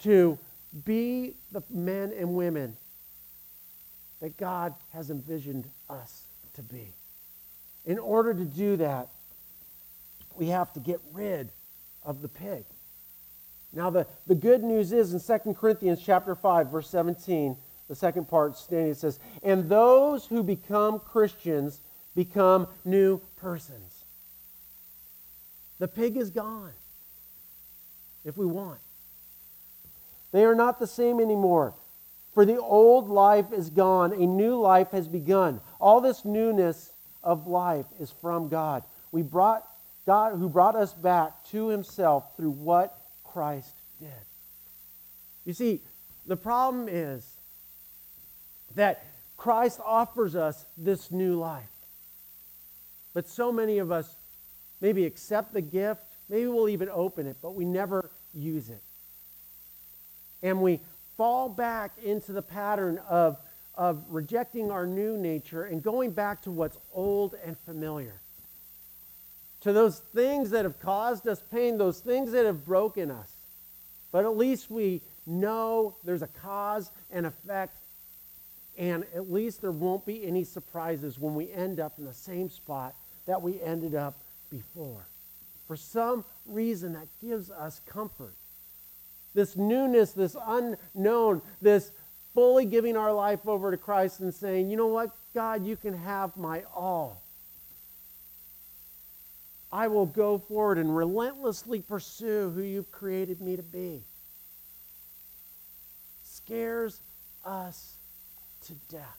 to 0.00 0.38
be 0.84 1.34
the 1.52 1.62
men 1.68 2.12
and 2.16 2.34
women 2.34 2.76
that 4.20 4.36
God 4.36 4.74
has 4.92 5.10
envisioned 5.10 5.68
us 5.88 6.24
to 6.54 6.62
be. 6.62 6.94
In 7.84 7.98
order 7.98 8.34
to 8.34 8.44
do 8.44 8.76
that, 8.76 9.08
we 10.36 10.48
have 10.48 10.72
to 10.74 10.80
get 10.80 11.00
rid 11.12 11.50
of 12.02 12.22
the 12.22 12.28
pig. 12.28 12.64
Now, 13.72 13.90
the, 13.90 14.06
the 14.26 14.34
good 14.34 14.62
news 14.62 14.92
is 14.92 15.12
in 15.12 15.40
2 15.40 15.54
Corinthians 15.54 16.02
chapter 16.04 16.34
5, 16.34 16.68
verse 16.68 16.88
17, 16.88 17.56
the 17.90 17.96
second 17.96 18.28
part 18.28 18.56
standing, 18.56 18.94
says, 18.94 19.18
And 19.42 19.68
those 19.68 20.24
who 20.24 20.44
become 20.44 21.00
Christians 21.00 21.80
become 22.14 22.68
new 22.84 23.20
persons. 23.36 24.04
The 25.80 25.88
pig 25.88 26.16
is 26.16 26.30
gone 26.30 26.70
if 28.24 28.36
we 28.36 28.46
want. 28.46 28.78
They 30.30 30.44
are 30.44 30.54
not 30.54 30.78
the 30.78 30.86
same 30.86 31.18
anymore. 31.18 31.74
For 32.32 32.44
the 32.46 32.60
old 32.60 33.08
life 33.08 33.52
is 33.52 33.70
gone, 33.70 34.12
a 34.12 34.24
new 34.24 34.54
life 34.60 34.92
has 34.92 35.08
begun. 35.08 35.60
All 35.80 36.00
this 36.00 36.24
newness 36.24 36.92
of 37.24 37.48
life 37.48 37.86
is 37.98 38.12
from 38.12 38.48
God. 38.48 38.84
We 39.10 39.22
brought 39.22 39.66
God 40.06 40.38
who 40.38 40.48
brought 40.48 40.76
us 40.76 40.94
back 40.94 41.42
to 41.46 41.66
himself 41.66 42.36
through 42.36 42.52
what 42.52 42.96
Christ 43.24 43.74
did. 43.98 44.10
You 45.44 45.54
see, 45.54 45.80
the 46.24 46.36
problem 46.36 46.88
is 46.88 47.26
that 48.74 49.06
Christ 49.36 49.80
offers 49.84 50.36
us 50.36 50.64
this 50.76 51.10
new 51.10 51.34
life. 51.34 51.68
But 53.14 53.28
so 53.28 53.50
many 53.50 53.78
of 53.78 53.90
us 53.90 54.16
maybe 54.80 55.04
accept 55.04 55.52
the 55.52 55.60
gift, 55.60 56.02
maybe 56.28 56.46
we'll 56.46 56.68
even 56.68 56.88
open 56.90 57.26
it, 57.26 57.36
but 57.42 57.54
we 57.54 57.64
never 57.64 58.10
use 58.32 58.68
it 58.68 58.82
and 60.42 60.60
we 60.62 60.80
fall 61.16 61.48
back 61.48 61.92
into 62.02 62.32
the 62.32 62.42
pattern 62.42 62.98
of, 63.08 63.38
of 63.74 64.04
rejecting 64.08 64.70
our 64.70 64.86
new 64.86 65.16
nature 65.16 65.64
and 65.64 65.82
going 65.82 66.10
back 66.12 66.42
to 66.42 66.50
what's 66.50 66.78
old 66.92 67.34
and 67.44 67.58
familiar. 67.58 68.20
To 69.62 69.72
those 69.72 69.98
things 69.98 70.50
that 70.50 70.64
have 70.64 70.80
caused 70.80 71.28
us 71.28 71.42
pain, 71.50 71.76
those 71.76 72.00
things 72.00 72.32
that 72.32 72.46
have 72.46 72.64
broken 72.64 73.10
us. 73.10 73.30
But 74.10 74.24
at 74.24 74.36
least 74.36 74.70
we 74.70 75.02
know 75.26 75.96
there's 76.02 76.22
a 76.22 76.28
cause 76.28 76.90
and 77.10 77.26
effect, 77.26 77.76
and 78.80 79.04
at 79.14 79.30
least 79.30 79.60
there 79.60 79.70
won't 79.70 80.06
be 80.06 80.24
any 80.24 80.42
surprises 80.42 81.18
when 81.18 81.34
we 81.34 81.52
end 81.52 81.78
up 81.78 81.98
in 81.98 82.06
the 82.06 82.14
same 82.14 82.48
spot 82.48 82.94
that 83.26 83.40
we 83.40 83.60
ended 83.60 83.94
up 83.94 84.16
before. 84.50 85.06
For 85.68 85.76
some 85.76 86.24
reason, 86.46 86.94
that 86.94 87.06
gives 87.20 87.50
us 87.50 87.80
comfort 87.86 88.34
this 89.34 89.54
newness, 89.54 90.12
this 90.12 90.34
unknown, 90.46 91.42
this 91.60 91.92
fully 92.34 92.64
giving 92.64 92.96
our 92.96 93.12
life 93.12 93.46
over 93.46 93.70
to 93.70 93.76
Christ 93.76 94.20
and 94.20 94.34
saying, 94.34 94.70
you 94.70 94.76
know 94.76 94.88
what, 94.88 95.10
God, 95.34 95.64
you 95.64 95.76
can 95.76 95.94
have 95.94 96.36
my 96.36 96.62
all. 96.74 97.22
I 99.70 99.86
will 99.86 100.06
go 100.06 100.38
forward 100.38 100.78
and 100.78 100.96
relentlessly 100.96 101.80
pursue 101.80 102.50
who 102.50 102.62
you've 102.62 102.90
created 102.90 103.40
me 103.40 103.56
to 103.56 103.62
be. 103.62 104.02
Scares 106.24 107.02
us 107.44 107.99
to 108.70 108.94
death. 108.96 109.18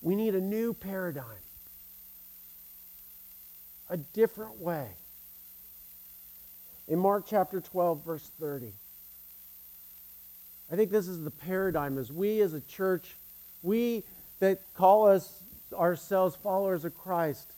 We 0.00 0.14
need 0.16 0.34
a 0.34 0.40
new 0.40 0.74
paradigm, 0.74 1.24
a 3.88 3.96
different 3.96 4.58
way 4.60 4.88
in 6.88 6.98
Mark 6.98 7.24
chapter 7.26 7.60
12, 7.60 8.04
verse 8.04 8.30
30. 8.40 8.72
I 10.70 10.76
think 10.76 10.90
this 10.90 11.06
is 11.06 11.22
the 11.22 11.30
paradigm 11.30 11.98
as 11.98 12.12
we 12.12 12.40
as 12.40 12.54
a 12.54 12.60
church, 12.60 13.16
we 13.62 14.04
that 14.40 14.62
call 14.74 15.06
us 15.06 15.42
ourselves 15.72 16.34
followers 16.34 16.84
of 16.84 16.96
Christ, 16.96 17.52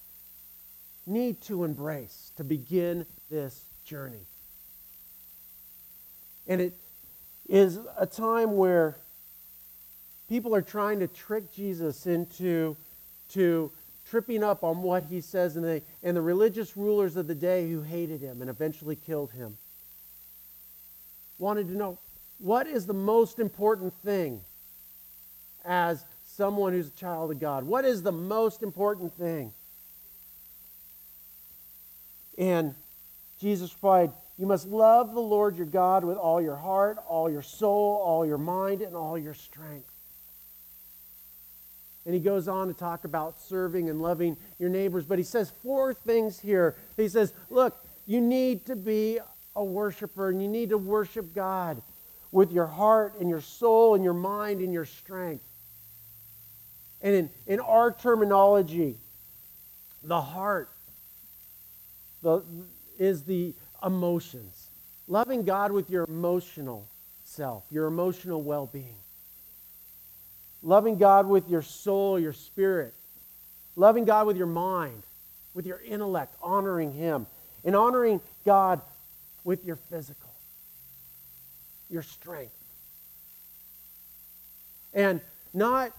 need 1.06 1.40
to 1.42 1.64
embrace 1.64 2.30
to 2.36 2.44
begin 2.44 3.06
this 3.30 3.64
journey. 3.84 4.26
And 6.46 6.60
it 6.60 6.74
is 7.48 7.78
a 7.98 8.06
time 8.06 8.56
where 8.56 8.98
people 10.34 10.52
are 10.52 10.62
trying 10.62 10.98
to 10.98 11.06
trick 11.06 11.44
Jesus 11.54 12.08
into 12.08 12.76
to 13.28 13.70
tripping 14.10 14.42
up 14.42 14.64
on 14.64 14.82
what 14.82 15.04
he 15.04 15.20
says, 15.20 15.54
and 15.54 15.64
the, 15.64 15.80
and 16.02 16.16
the 16.16 16.20
religious 16.20 16.76
rulers 16.76 17.14
of 17.14 17.28
the 17.28 17.36
day 17.36 17.70
who 17.70 17.82
hated 17.82 18.20
him 18.20 18.40
and 18.40 18.50
eventually 18.50 18.96
killed 18.96 19.30
him 19.30 19.56
wanted 21.38 21.68
to 21.68 21.76
know 21.76 21.98
what 22.40 22.66
is 22.66 22.84
the 22.84 22.92
most 22.92 23.38
important 23.38 23.94
thing 24.02 24.40
as 25.64 26.04
someone 26.26 26.72
who's 26.72 26.88
a 26.88 26.96
child 26.98 27.30
of 27.30 27.38
God? 27.38 27.62
What 27.62 27.84
is 27.84 28.02
the 28.02 28.10
most 28.10 28.64
important 28.64 29.12
thing? 29.16 29.52
And 32.36 32.74
Jesus 33.38 33.72
replied, 33.72 34.10
You 34.36 34.46
must 34.46 34.66
love 34.66 35.14
the 35.14 35.20
Lord 35.20 35.56
your 35.56 35.66
God 35.66 36.02
with 36.02 36.16
all 36.16 36.42
your 36.42 36.56
heart, 36.56 36.98
all 37.06 37.30
your 37.30 37.42
soul, 37.42 38.02
all 38.04 38.26
your 38.26 38.38
mind, 38.38 38.82
and 38.82 38.96
all 38.96 39.16
your 39.16 39.34
strength. 39.34 39.93
And 42.06 42.14
he 42.14 42.20
goes 42.20 42.48
on 42.48 42.68
to 42.68 42.74
talk 42.74 43.04
about 43.04 43.40
serving 43.40 43.88
and 43.88 44.00
loving 44.00 44.36
your 44.58 44.68
neighbors. 44.68 45.04
But 45.04 45.18
he 45.18 45.24
says 45.24 45.52
four 45.62 45.94
things 45.94 46.38
here. 46.38 46.76
He 46.96 47.08
says, 47.08 47.32
Look, 47.48 47.82
you 48.06 48.20
need 48.20 48.66
to 48.66 48.76
be 48.76 49.18
a 49.56 49.64
worshiper 49.64 50.28
and 50.28 50.42
you 50.42 50.48
need 50.48 50.70
to 50.70 50.78
worship 50.78 51.34
God 51.34 51.80
with 52.30 52.52
your 52.52 52.66
heart 52.66 53.14
and 53.20 53.30
your 53.30 53.40
soul 53.40 53.94
and 53.94 54.04
your 54.04 54.14
mind 54.14 54.60
and 54.60 54.72
your 54.72 54.84
strength. 54.84 55.44
And 57.00 57.14
in, 57.14 57.30
in 57.46 57.60
our 57.60 57.92
terminology, 57.92 58.96
the 60.02 60.20
heart 60.20 60.70
the, 62.22 62.42
is 62.98 63.22
the 63.22 63.54
emotions. 63.84 64.68
Loving 65.06 65.44
God 65.44 65.70
with 65.70 65.90
your 65.90 66.04
emotional 66.04 66.88
self, 67.24 67.64
your 67.70 67.86
emotional 67.86 68.42
well 68.42 68.66
being. 68.66 68.96
Loving 70.64 70.96
God 70.96 71.28
with 71.28 71.48
your 71.48 71.62
soul, 71.62 72.18
your 72.18 72.32
spirit. 72.32 72.94
Loving 73.76 74.06
God 74.06 74.26
with 74.26 74.36
your 74.36 74.46
mind, 74.46 75.02
with 75.52 75.66
your 75.66 75.80
intellect, 75.80 76.34
honoring 76.42 76.90
Him. 76.90 77.26
And 77.64 77.76
honoring 77.76 78.20
God 78.44 78.80
with 79.44 79.64
your 79.64 79.76
physical, 79.76 80.32
your 81.90 82.02
strength. 82.02 82.54
And 84.94 85.20
not, 85.52 85.92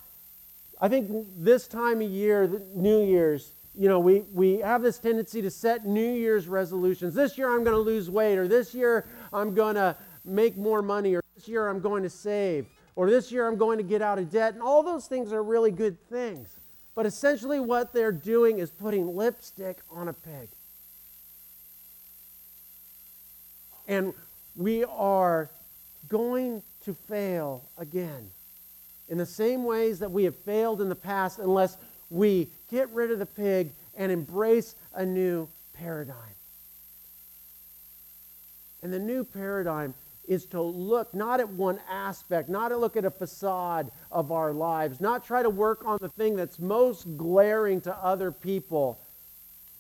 I 0.81 0.89
think 0.89 1.11
this 1.37 1.67
time 1.67 2.01
of 2.01 2.09
year, 2.09 2.61
New 2.73 3.03
Year's, 3.03 3.51
you 3.75 3.87
know, 3.87 3.99
we, 3.99 4.21
we 4.33 4.57
have 4.59 4.81
this 4.81 4.97
tendency 4.97 5.41
to 5.41 5.51
set 5.51 5.85
New 5.85 6.13
Year's 6.13 6.47
resolutions. 6.47 7.13
This 7.13 7.37
year 7.37 7.49
I'm 7.53 7.63
going 7.63 7.75
to 7.75 7.81
lose 7.81 8.09
weight, 8.09 8.37
or 8.37 8.47
this 8.47 8.73
year 8.73 9.05
I'm 9.31 9.53
going 9.53 9.75
to 9.75 9.95
make 10.23 10.57
more 10.57 10.81
money, 10.81 11.15
or 11.15 11.21
this 11.35 11.47
year 11.47 11.67
I'm 11.67 11.81
going 11.81 12.03
to 12.03 12.09
save, 12.09 12.65
or 12.95 13.09
this 13.09 13.31
year 13.31 13.47
I'm 13.47 13.57
going 13.57 13.77
to 13.77 13.83
get 13.83 14.01
out 14.01 14.19
of 14.19 14.31
debt. 14.31 14.53
And 14.53 14.63
all 14.63 14.83
those 14.83 15.07
things 15.07 15.33
are 15.33 15.43
really 15.43 15.71
good 15.71 15.99
things. 16.09 16.49
But 16.95 17.05
essentially, 17.05 17.59
what 17.59 17.93
they're 17.93 18.11
doing 18.11 18.59
is 18.59 18.69
putting 18.69 19.15
lipstick 19.15 19.77
on 19.91 20.07
a 20.07 20.13
pig. 20.13 20.47
And 23.87 24.13
we 24.55 24.85
are 24.85 25.49
going 26.07 26.63
to 26.85 26.93
fail 26.93 27.63
again 27.77 28.29
in 29.09 29.17
the 29.17 29.25
same 29.25 29.63
ways 29.63 29.99
that 29.99 30.11
we 30.11 30.23
have 30.23 30.35
failed 30.35 30.81
in 30.81 30.89
the 30.89 30.95
past 30.95 31.39
unless 31.39 31.77
we 32.09 32.47
get 32.71 32.89
rid 32.91 33.11
of 33.11 33.19
the 33.19 33.25
pig 33.25 33.71
and 33.95 34.11
embrace 34.11 34.75
a 34.93 35.05
new 35.05 35.47
paradigm. 35.73 36.15
And 38.81 38.93
the 38.93 38.99
new 38.99 39.23
paradigm 39.23 39.93
is 40.27 40.45
to 40.47 40.61
look 40.61 41.13
not 41.13 41.39
at 41.39 41.49
one 41.49 41.79
aspect, 41.89 42.49
not 42.49 42.69
to 42.69 42.77
look 42.77 42.97
at 42.97 43.05
a 43.05 43.11
facade 43.11 43.91
of 44.11 44.31
our 44.31 44.51
lives, 44.51 44.99
not 44.99 45.25
try 45.25 45.43
to 45.43 45.49
work 45.49 45.85
on 45.85 45.97
the 46.01 46.09
thing 46.09 46.35
that's 46.35 46.59
most 46.59 47.17
glaring 47.17 47.81
to 47.81 47.95
other 47.95 48.31
people 48.31 48.99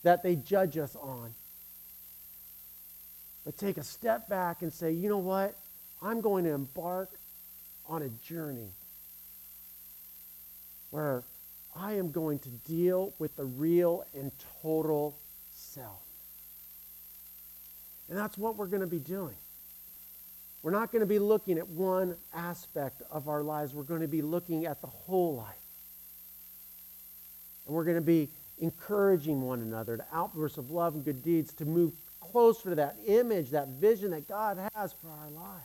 that 0.03 0.23
they 0.23 0.35
judge 0.35 0.77
us 0.77 0.95
on. 0.95 1.33
But 3.43 3.57
take 3.57 3.77
a 3.77 3.83
step 3.83 4.27
back 4.27 4.61
and 4.61 4.73
say, 4.73 4.91
you 4.91 5.09
know 5.09 5.19
what? 5.19 5.55
I'm 6.01 6.21
going 6.21 6.43
to 6.45 6.51
embark 6.51 7.09
on 7.87 8.01
a 8.01 8.09
journey 8.09 8.69
where 10.91 11.23
I 11.75 11.93
am 11.93 12.11
going 12.11 12.39
to 12.39 12.49
deal 12.49 13.13
with 13.19 13.35
the 13.35 13.45
real 13.45 14.05
and 14.13 14.31
total 14.61 15.15
self. 15.53 16.01
And 18.09 18.17
that's 18.17 18.37
what 18.37 18.55
we're 18.55 18.67
going 18.67 18.81
to 18.81 18.87
be 18.87 18.99
doing. 18.99 19.35
We're 20.65 20.71
not 20.71 20.91
going 20.91 21.01
to 21.01 21.05
be 21.05 21.19
looking 21.19 21.59
at 21.59 21.67
one 21.67 22.15
aspect 22.33 23.03
of 23.11 23.27
our 23.27 23.43
lives. 23.43 23.75
We're 23.75 23.83
going 23.83 24.01
to 24.01 24.07
be 24.07 24.23
looking 24.23 24.65
at 24.65 24.81
the 24.81 24.87
whole 24.87 25.35
life. 25.35 25.53
And 27.67 27.75
we're 27.75 27.83
going 27.83 27.97
to 27.97 28.01
be 28.01 28.29
encouraging 28.57 29.43
one 29.43 29.59
another 29.59 29.95
to 29.97 30.05
outbursts 30.11 30.57
of 30.57 30.71
love 30.71 30.95
and 30.95 31.05
good 31.05 31.23
deeds 31.23 31.53
to 31.53 31.65
move 31.65 31.93
closer 32.19 32.69
to 32.69 32.75
that 32.77 32.95
image, 33.05 33.51
that 33.51 33.67
vision 33.79 34.09
that 34.09 34.27
God 34.27 34.57
has 34.73 34.91
for 34.93 35.07
our 35.07 35.29
lives. 35.29 35.61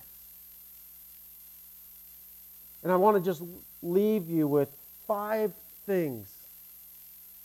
And 2.82 2.92
I 2.92 2.96
want 2.96 3.16
to 3.16 3.22
just 3.22 3.42
leave 3.80 4.28
you 4.28 4.46
with 4.46 4.68
five 5.06 5.54
things, 5.86 6.30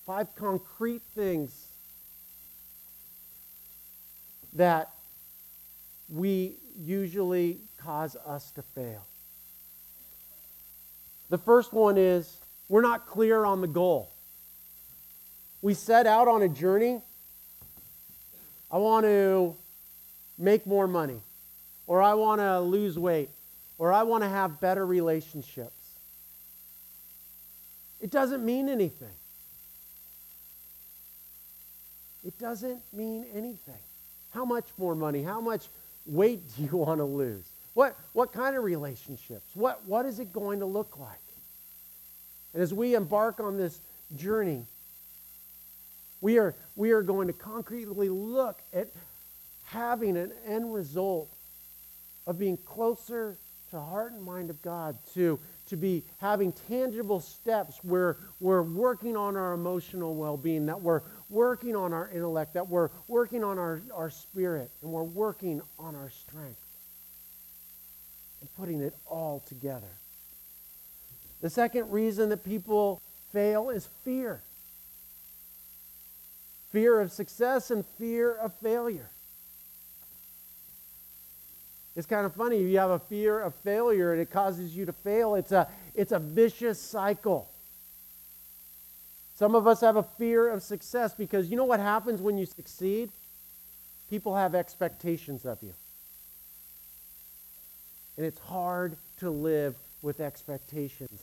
five 0.05 0.27
concrete 0.35 1.03
things 1.15 1.67
that 4.55 4.89
we 6.09 6.57
usually 6.79 7.59
cause 7.77 8.15
us 8.25 8.51
to 8.51 8.61
fail. 8.61 9.05
The 11.29 11.37
first 11.37 11.73
one 11.73 11.97
is 11.97 12.37
we're 12.69 12.81
not 12.81 13.07
clear 13.07 13.45
on 13.45 13.61
the 13.61 13.67
goal. 13.67 14.11
We 15.61 15.73
set 15.73 16.05
out 16.07 16.27
on 16.27 16.41
a 16.41 16.49
journey. 16.49 17.01
I 18.71 18.77
want 18.77 19.05
to 19.05 19.55
make 20.37 20.65
more 20.65 20.87
money, 20.87 21.21
or 21.87 22.01
I 22.01 22.13
want 22.13 22.41
to 22.41 22.59
lose 22.59 22.99
weight, 22.99 23.29
or 23.77 23.91
I 23.93 24.03
want 24.03 24.23
to 24.23 24.29
have 24.29 24.59
better 24.59 24.85
relationships. 24.85 25.71
It 28.01 28.11
doesn't 28.11 28.45
mean 28.45 28.69
anything. 28.69 29.15
It 32.25 32.37
doesn't 32.39 32.81
mean 32.91 33.25
anything. 33.33 33.81
How 34.33 34.45
much 34.45 34.65
more 34.77 34.95
money? 34.95 35.23
How 35.23 35.39
much 35.39 35.67
weight 36.05 36.41
do 36.55 36.63
you 36.63 36.69
want 36.77 36.99
to 36.99 37.05
lose? 37.05 37.45
What, 37.73 37.97
what 38.13 38.31
kind 38.31 38.55
of 38.55 38.63
relationships? 38.63 39.49
What, 39.53 39.85
what 39.85 40.05
is 40.05 40.19
it 40.19 40.31
going 40.31 40.59
to 40.59 40.65
look 40.65 40.97
like? 40.97 41.19
And 42.53 42.63
as 42.63 42.73
we 42.73 42.95
embark 42.95 43.39
on 43.39 43.57
this 43.57 43.79
journey, 44.15 44.65
we 46.21 46.37
are, 46.37 46.55
we 46.75 46.91
are 46.91 47.01
going 47.01 47.27
to 47.27 47.33
concretely 47.33 48.07
look 48.07 48.61
at 48.73 48.87
having 49.65 50.15
an 50.15 50.31
end 50.47 50.73
result 50.73 51.29
of 52.25 52.39
being 52.39 52.57
closer 52.57 53.37
to 53.71 53.79
heart 53.79 54.13
and 54.13 54.23
mind 54.23 54.49
of 54.49 54.61
God, 54.61 54.97
to 55.13 55.37
to 55.69 55.75
be 55.75 56.03
having 56.19 56.53
tangible 56.67 57.19
steps 57.19 57.79
where 57.83 58.17
we're 58.39 58.61
working 58.61 59.17
on 59.17 59.35
our 59.35 59.53
emotional 59.53 60.15
well 60.15 60.37
being, 60.37 60.65
that 60.67 60.81
we're 60.81 61.01
working 61.29 61.75
on 61.75 61.93
our 61.93 62.09
intellect, 62.09 62.53
that 62.53 62.69
we're 62.69 62.89
working 63.07 63.43
on 63.43 63.57
our, 63.57 63.81
our 63.93 64.09
spirit, 64.09 64.69
and 64.81 64.91
we're 64.91 65.03
working 65.03 65.61
on 65.79 65.95
our 65.95 66.09
strength. 66.09 66.59
And 68.41 68.53
putting 68.55 68.81
it 68.81 68.93
all 69.05 69.41
together. 69.47 69.99
The 71.41 71.49
second 71.49 71.91
reason 71.91 72.29
that 72.29 72.43
people 72.43 73.01
fail 73.31 73.69
is 73.69 73.87
fear 74.03 74.41
fear 76.75 76.99
of 76.99 77.09
success 77.09 77.71
and 77.71 77.85
fear 77.97 78.35
of 78.35 78.53
failure. 78.55 79.09
It's 81.95 82.05
kind 82.05 82.25
of 82.25 82.35
funny. 82.35 82.61
You 82.61 82.77
have 82.79 82.89
a 82.89 82.99
fear 82.99 83.39
of 83.39 83.55
failure 83.55 84.11
and 84.11 84.21
it 84.21 84.29
causes 84.29 84.75
you 84.75 84.85
to 84.85 84.91
fail, 84.91 85.35
it's 85.35 85.53
a, 85.53 85.69
it's 85.93 86.11
a 86.11 86.19
vicious 86.19 86.77
cycle. 86.77 87.49
Some 89.35 89.53
of 89.53 89.67
us 89.67 89.81
have 89.81 89.97
a 89.97 90.03
fear 90.03 90.49
of 90.49 90.63
success 90.63 91.13
because 91.13 91.49
you 91.49 91.57
know 91.57 91.65
what 91.65 91.81
happens 91.81 92.21
when 92.21 92.37
you 92.37 92.45
succeed? 92.45 93.09
People 94.09 94.35
have 94.35 94.55
expectations 94.55 95.45
of 95.45 95.61
you. 95.61 95.73
And 98.17 98.25
it's 98.25 98.39
hard 98.39 98.95
to 99.19 99.29
live 99.29 99.75
with 100.01 100.21
expectations. 100.21 101.21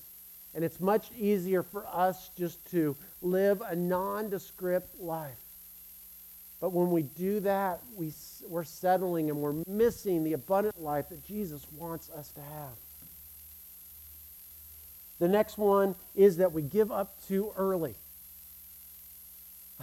And 0.55 0.63
it's 0.63 0.79
much 0.79 1.11
easier 1.19 1.63
for 1.63 1.87
us 1.87 2.31
just 2.37 2.71
to 2.73 2.95
live 3.23 3.63
a 3.67 3.75
nondescript 3.75 5.01
life. 5.01 5.39
But 6.61 6.73
when 6.73 6.91
we 6.91 7.03
do 7.03 7.41
that, 7.41 7.81
we, 7.97 8.13
we're 8.47 8.65
settling 8.65 9.31
and 9.31 9.39
we're 9.39 9.55
missing 9.67 10.23
the 10.23 10.35
abundant 10.35 10.81
life 10.81 11.09
that 11.09 11.27
Jesus 11.27 11.67
wants 11.77 12.11
us 12.11 12.31
to 12.33 12.41
have. 12.41 12.77
The 15.19 15.29
next 15.29 15.57
one 15.57 15.95
is 16.15 16.37
that 16.37 16.53
we 16.53 16.63
give 16.63 16.93
up 16.93 17.17
too 17.27 17.53
early. 17.57 17.95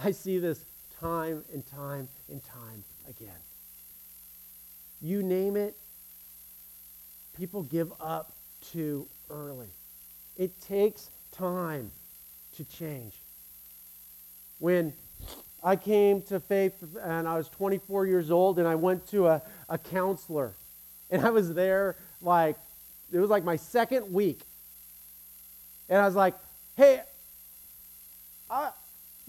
I 0.04 0.12
see 0.12 0.38
this 0.38 0.64
time 1.00 1.44
and 1.52 1.66
time 1.66 2.08
and 2.28 2.42
time 2.44 2.84
again. 3.08 3.30
You 5.02 5.22
name 5.22 5.56
it, 5.56 5.76
people 7.36 7.62
give 7.62 7.92
up 8.00 8.32
too 8.72 9.06
early. 9.30 9.68
It 10.36 10.60
takes 10.60 11.10
time 11.32 11.90
to 12.56 12.64
change. 12.64 13.14
When 14.58 14.92
I 15.62 15.76
came 15.76 16.22
to 16.22 16.40
faith 16.40 16.96
and 17.02 17.26
I 17.26 17.36
was 17.36 17.48
24 17.48 18.06
years 18.06 18.30
old 18.30 18.58
and 18.58 18.68
I 18.68 18.74
went 18.74 19.08
to 19.08 19.26
a, 19.28 19.42
a 19.68 19.78
counselor, 19.78 20.54
and 21.10 21.24
I 21.24 21.30
was 21.30 21.54
there 21.54 21.96
like, 22.22 22.56
it 23.12 23.18
was 23.18 23.30
like 23.30 23.44
my 23.44 23.56
second 23.56 24.12
week. 24.12 24.42
And 25.88 25.98
I 25.98 26.06
was 26.06 26.14
like, 26.14 26.34
hey, 26.76 27.00
I, 28.48 28.70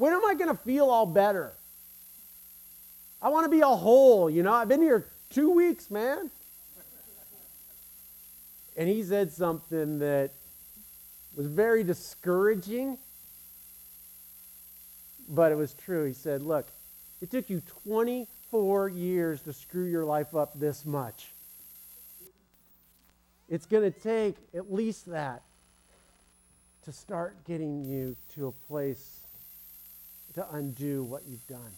when 0.02 0.14
am 0.14 0.26
I 0.26 0.34
going 0.34 0.50
to 0.50 0.60
feel 0.64 0.90
all 0.90 1.06
better? 1.06 1.54
I 3.22 3.30
want 3.30 3.46
to 3.46 3.52
be 3.52 3.60
a 3.60 3.68
whole, 3.68 4.32
you 4.32 4.42
know. 4.42 4.52
I've 4.52 4.68
been 4.68 4.82
here 4.82 5.06
two 5.30 5.52
weeks, 5.52 5.92
man. 5.92 6.32
And 8.76 8.90
he 8.90 9.04
said 9.04 9.32
something 9.32 10.00
that 10.00 10.32
was 11.36 11.46
very 11.46 11.84
discouraging, 11.84 12.98
but 15.30 15.52
it 15.52 15.56
was 15.56 15.76
true. 15.76 16.06
He 16.06 16.14
said, 16.14 16.42
Look, 16.42 16.66
it 17.22 17.30
took 17.30 17.48
you 17.52 17.62
24 17.84 18.90
years 18.90 19.42
to 19.42 19.54
screw 19.54 19.86
your 19.86 20.06
life 20.06 20.34
up 20.34 20.60
this 20.60 20.84
much. 20.84 21.28
It's 23.48 23.68
going 23.68 23.84
to 23.84 24.00
take 24.00 24.36
at 24.56 24.74
least 24.74 25.12
that 25.12 25.44
to 26.86 26.92
start 26.92 27.36
getting 27.46 27.86
you 27.86 28.16
to 28.34 28.48
a 28.48 28.52
place 28.68 29.21
to 30.34 30.46
undo 30.54 31.04
what 31.04 31.24
you've 31.28 31.46
done 31.48 31.72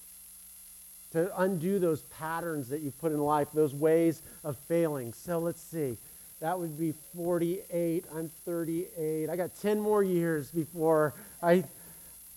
to 1.14 1.42
undo 1.42 1.78
those 1.78 2.02
patterns 2.02 2.70
that 2.70 2.82
you've 2.82 3.00
put 3.00 3.12
in 3.12 3.20
life, 3.20 3.48
those 3.54 3.74
ways 3.74 4.22
of 4.44 4.58
failing. 4.68 5.14
So 5.14 5.38
let's 5.40 5.62
see. 5.62 5.98
That 6.42 6.60
would 6.60 6.78
be 6.78 6.94
48. 7.16 8.06
I'm 8.14 8.30
38. 8.46 9.30
I 9.30 9.36
got 9.36 9.52
10 9.62 9.80
more 9.80 10.04
years 10.04 10.50
before 10.50 11.14
I, 11.42 11.64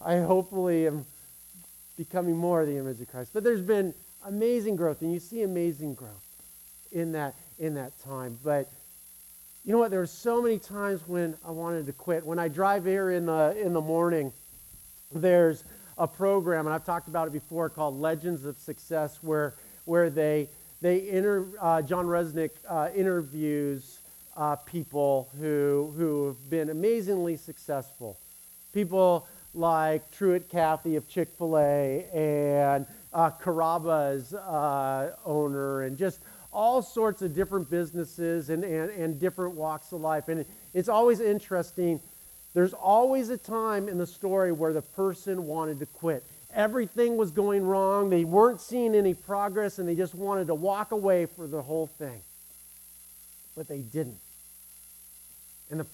I 0.04 0.18
hopefully 0.18 0.86
am 0.86 1.06
becoming 1.96 2.36
more 2.36 2.60
of 2.60 2.68
the 2.68 2.76
image 2.76 3.00
of 3.00 3.10
Christ. 3.10 3.30
But 3.32 3.44
there's 3.44 3.62
been 3.62 3.94
amazing 4.26 4.76
growth, 4.76 5.00
and 5.00 5.12
you 5.12 5.20
see 5.20 5.42
amazing 5.42 5.94
growth 5.94 6.12
in 6.92 7.12
that, 7.12 7.34
in 7.58 7.74
that 7.74 7.98
time. 8.04 8.38
But 8.44 8.70
you 9.64 9.72
know 9.72 9.78
what? 9.78 9.90
There 9.90 10.00
were 10.00 10.06
so 10.06 10.42
many 10.42 10.58
times 10.58 11.00
when 11.08 11.34
I 11.44 11.50
wanted 11.50 11.86
to 11.86 11.92
quit. 11.92 12.26
When 12.26 12.38
I 12.38 12.48
drive 12.48 12.84
here 12.84 13.10
in 13.10 13.24
the, 13.24 13.56
in 13.58 13.72
the 13.72 13.80
morning, 13.80 14.32
there's 15.12 15.64
a 15.98 16.06
program, 16.06 16.66
and 16.66 16.74
I've 16.74 16.84
talked 16.84 17.08
about 17.08 17.26
it 17.26 17.32
before, 17.32 17.70
called 17.70 17.98
Legends 17.98 18.44
of 18.44 18.58
Success, 18.58 19.18
where, 19.22 19.54
where 19.84 20.10
they, 20.10 20.48
they 20.80 21.08
inter, 21.08 21.46
uh, 21.60 21.82
Jon 21.82 22.06
Resnick 22.06 22.50
uh, 22.68 22.90
interviews 22.94 24.00
uh, 24.36 24.56
people 24.56 25.30
who, 25.40 25.94
who 25.96 26.26
have 26.28 26.50
been 26.50 26.70
amazingly 26.70 27.36
successful. 27.36 28.18
People 28.74 29.26
like 29.54 30.10
Truett 30.12 30.50
Cathy 30.50 30.96
of 30.96 31.08
Chick 31.08 31.28
fil 31.38 31.58
A 31.58 32.06
and 32.12 32.86
uh, 33.14 33.30
uh, 34.34 35.10
owner, 35.24 35.82
and 35.82 35.96
just 35.96 36.20
all 36.52 36.82
sorts 36.82 37.22
of 37.22 37.34
different 37.34 37.70
businesses 37.70 38.50
and, 38.50 38.64
and, 38.64 38.90
and 38.90 39.18
different 39.18 39.54
walks 39.54 39.92
of 39.92 40.00
life. 40.00 40.28
And 40.28 40.44
it's 40.74 40.88
always 40.88 41.20
interesting 41.20 42.00
there's 42.56 42.72
always 42.72 43.28
a 43.28 43.36
time 43.36 43.86
in 43.86 43.98
the 43.98 44.06
story 44.06 44.50
where 44.50 44.72
the 44.72 44.80
person 44.80 45.44
wanted 45.44 45.78
to 45.80 45.84
quit. 45.84 46.24
Everything 46.54 47.18
was 47.18 47.30
going 47.30 47.66
wrong. 47.66 48.08
They 48.08 48.24
weren't 48.24 48.62
seeing 48.62 48.94
any 48.94 49.12
progress 49.12 49.78
and 49.78 49.86
they 49.86 49.94
just 49.94 50.14
wanted 50.14 50.46
to 50.46 50.54
walk 50.54 50.90
away 50.90 51.26
for 51.26 51.46
the 51.46 51.60
whole 51.60 51.86
thing. 51.86 52.22
But 53.54 53.68
they 53.68 53.80
didn't. 53.80 54.16
And 55.70 55.80
the 55.80 55.86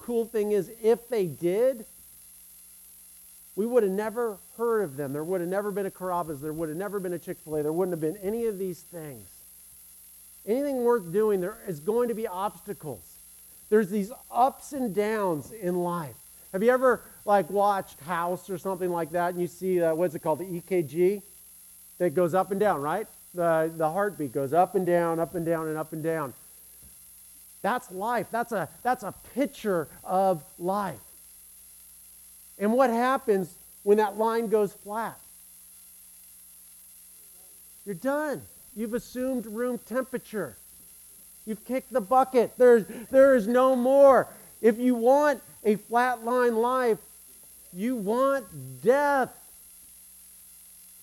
cool 0.00 0.24
thing 0.24 0.50
is, 0.50 0.72
if 0.82 1.08
they 1.08 1.26
did, 1.26 1.86
we 3.54 3.64
would 3.64 3.84
have 3.84 3.92
never 3.92 4.38
heard 4.56 4.82
of 4.82 4.96
them. 4.96 5.12
There 5.12 5.22
would 5.22 5.40
have 5.40 5.50
never 5.50 5.70
been 5.70 5.86
a 5.86 5.90
Carrabba's. 5.92 6.40
There 6.40 6.52
would 6.52 6.68
have 6.68 6.78
never 6.78 6.98
been 6.98 7.12
a 7.12 7.18
Chick 7.20 7.38
fil 7.38 7.58
A. 7.58 7.62
There 7.62 7.72
wouldn't 7.72 7.92
have 7.92 8.00
been 8.00 8.20
any 8.24 8.46
of 8.46 8.58
these 8.58 8.80
things. 8.80 9.28
Anything 10.46 10.82
worth 10.82 11.12
doing, 11.12 11.40
there 11.40 11.58
is 11.68 11.78
going 11.78 12.08
to 12.08 12.14
be 12.14 12.26
obstacles 12.26 13.11
there's 13.72 13.88
these 13.88 14.12
ups 14.30 14.74
and 14.74 14.94
downs 14.94 15.50
in 15.50 15.82
life. 15.82 16.14
Have 16.52 16.62
you 16.62 16.70
ever 16.70 17.00
like 17.24 17.48
watched 17.48 17.98
House 18.00 18.50
or 18.50 18.58
something 18.58 18.90
like 18.90 19.12
that, 19.12 19.32
and 19.32 19.40
you 19.40 19.46
see 19.46 19.80
uh, 19.80 19.94
what's 19.94 20.14
it 20.14 20.18
called, 20.18 20.40
the 20.40 20.60
EKG, 20.60 21.22
that 21.96 22.10
goes 22.10 22.34
up 22.34 22.50
and 22.50 22.60
down, 22.60 22.82
right? 22.82 23.06
The 23.32 23.72
the 23.74 23.90
heartbeat 23.90 24.34
goes 24.34 24.52
up 24.52 24.74
and 24.74 24.84
down, 24.84 25.18
up 25.18 25.34
and 25.34 25.46
down, 25.46 25.68
and 25.68 25.78
up 25.78 25.94
and 25.94 26.02
down. 26.02 26.34
That's 27.62 27.90
life. 27.90 28.26
That's 28.30 28.52
a 28.52 28.68
that's 28.82 29.04
a 29.04 29.14
picture 29.34 29.88
of 30.04 30.44
life. 30.58 31.00
And 32.58 32.74
what 32.74 32.90
happens 32.90 33.54
when 33.84 33.96
that 33.96 34.18
line 34.18 34.48
goes 34.48 34.74
flat? 34.74 35.18
You're 37.86 37.94
done. 37.94 38.42
You've 38.76 38.92
assumed 38.92 39.46
room 39.46 39.78
temperature. 39.78 40.58
You've 41.44 41.64
kicked 41.64 41.92
the 41.92 42.00
bucket. 42.00 42.52
There's, 42.56 42.84
there 43.10 43.34
is 43.34 43.48
no 43.48 43.74
more. 43.74 44.28
If 44.60 44.78
you 44.78 44.94
want 44.94 45.42
a 45.64 45.76
flatline 45.76 46.60
life, 46.60 46.98
you 47.72 47.96
want 47.96 48.46
death. 48.82 49.32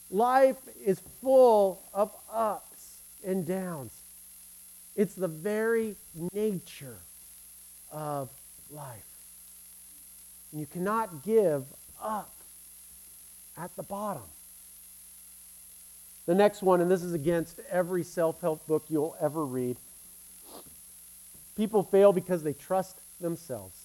Life 0.09 0.57
is 0.83 1.01
full 1.21 1.81
of 1.93 2.11
ups 2.31 2.99
and 3.25 3.45
downs. 3.45 3.91
It's 4.95 5.13
the 5.13 5.27
very 5.27 5.95
nature 6.33 6.97
of 7.91 8.29
life. 8.71 9.05
And 10.51 10.61
you 10.61 10.67
cannot 10.67 11.23
give 11.23 11.63
up 12.01 12.31
at 13.57 13.75
the 13.75 13.83
bottom. 13.83 14.23
The 16.25 16.35
next 16.35 16.61
one, 16.61 16.79
and 16.79 16.89
this 16.89 17.03
is 17.03 17.13
against 17.13 17.59
every 17.69 18.03
self 18.03 18.39
help 18.41 18.65
book 18.67 18.85
you'll 18.87 19.15
ever 19.19 19.45
read 19.45 19.77
People 21.59 21.83
fail 21.83 22.13
because 22.13 22.41
they 22.41 22.53
trust 22.53 22.95
themselves. 23.19 23.77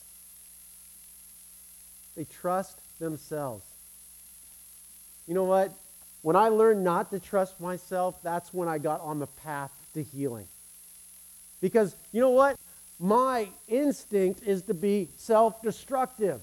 They 2.16 2.22
trust 2.22 2.78
themselves. 3.00 3.64
You 5.26 5.34
know 5.34 5.42
what? 5.42 5.72
When 6.22 6.36
I 6.36 6.50
learned 6.50 6.84
not 6.84 7.10
to 7.10 7.18
trust 7.18 7.60
myself, 7.60 8.22
that's 8.22 8.54
when 8.54 8.68
I 8.68 8.78
got 8.78 9.00
on 9.00 9.18
the 9.18 9.26
path 9.26 9.72
to 9.94 10.04
healing. 10.04 10.46
Because 11.60 11.96
you 12.12 12.20
know 12.20 12.30
what? 12.30 12.56
My 13.00 13.48
instinct 13.66 14.44
is 14.46 14.62
to 14.62 14.74
be 14.74 15.08
self 15.16 15.60
destructive. 15.60 16.42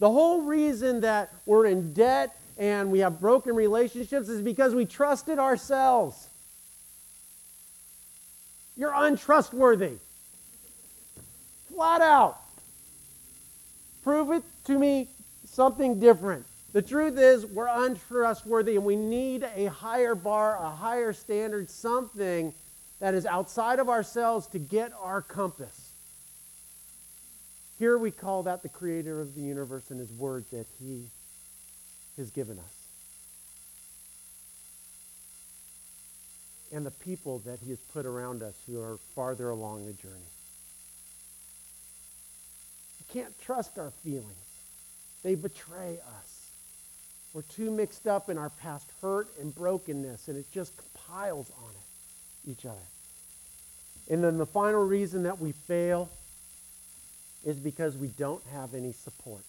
The 0.00 0.10
whole 0.10 0.42
reason 0.42 1.02
that 1.02 1.32
we're 1.46 1.66
in 1.66 1.92
debt 1.92 2.36
and 2.58 2.90
we 2.90 2.98
have 2.98 3.20
broken 3.20 3.54
relationships 3.54 4.28
is 4.28 4.42
because 4.42 4.74
we 4.74 4.84
trusted 4.84 5.38
ourselves. 5.38 6.26
You're 8.76 8.94
untrustworthy. 8.94 9.94
Flat 11.72 12.02
out. 12.02 12.38
Prove 14.04 14.30
it 14.30 14.42
to 14.64 14.78
me 14.78 15.08
something 15.46 15.98
different. 15.98 16.46
The 16.72 16.82
truth 16.82 17.18
is, 17.18 17.46
we're 17.46 17.68
untrustworthy 17.68 18.76
and 18.76 18.84
we 18.84 18.96
need 18.96 19.48
a 19.56 19.66
higher 19.66 20.14
bar, 20.14 20.56
a 20.62 20.68
higher 20.68 21.12
standard, 21.14 21.70
something 21.70 22.52
that 23.00 23.14
is 23.14 23.24
outside 23.24 23.78
of 23.78 23.88
ourselves 23.88 24.46
to 24.48 24.58
get 24.58 24.92
our 25.00 25.22
compass. 25.22 25.92
Here 27.78 27.98
we 27.98 28.10
call 28.10 28.42
that 28.44 28.62
the 28.62 28.68
creator 28.68 29.20
of 29.20 29.34
the 29.34 29.40
universe 29.40 29.90
and 29.90 29.98
his 29.98 30.12
word 30.12 30.44
that 30.50 30.66
he 30.78 31.06
has 32.16 32.30
given 32.30 32.58
us. 32.58 32.75
And 36.72 36.84
the 36.84 36.90
people 36.90 37.40
that 37.40 37.58
he 37.60 37.70
has 37.70 37.78
put 37.92 38.06
around 38.06 38.42
us 38.42 38.54
who 38.66 38.80
are 38.80 38.98
farther 39.14 39.50
along 39.50 39.86
the 39.86 39.92
journey. 39.92 40.14
We 43.00 43.20
can't 43.20 43.38
trust 43.40 43.78
our 43.78 43.90
feelings. 44.02 44.26
They 45.22 45.34
betray 45.34 45.98
us. 46.18 46.50
We're 47.32 47.42
too 47.42 47.70
mixed 47.70 48.06
up 48.06 48.28
in 48.28 48.38
our 48.38 48.50
past 48.50 48.90
hurt 49.02 49.28
and 49.40 49.54
brokenness, 49.54 50.28
and 50.28 50.36
it 50.36 50.46
just 50.52 50.72
piles 51.08 51.50
on 51.58 51.70
it, 51.70 52.50
each 52.50 52.64
other. 52.64 52.76
And 54.08 54.22
then 54.22 54.38
the 54.38 54.46
final 54.46 54.84
reason 54.84 55.24
that 55.24 55.40
we 55.40 55.52
fail 55.52 56.08
is 57.44 57.58
because 57.58 57.96
we 57.96 58.08
don't 58.08 58.42
have 58.52 58.74
any 58.74 58.92
support. 58.92 59.42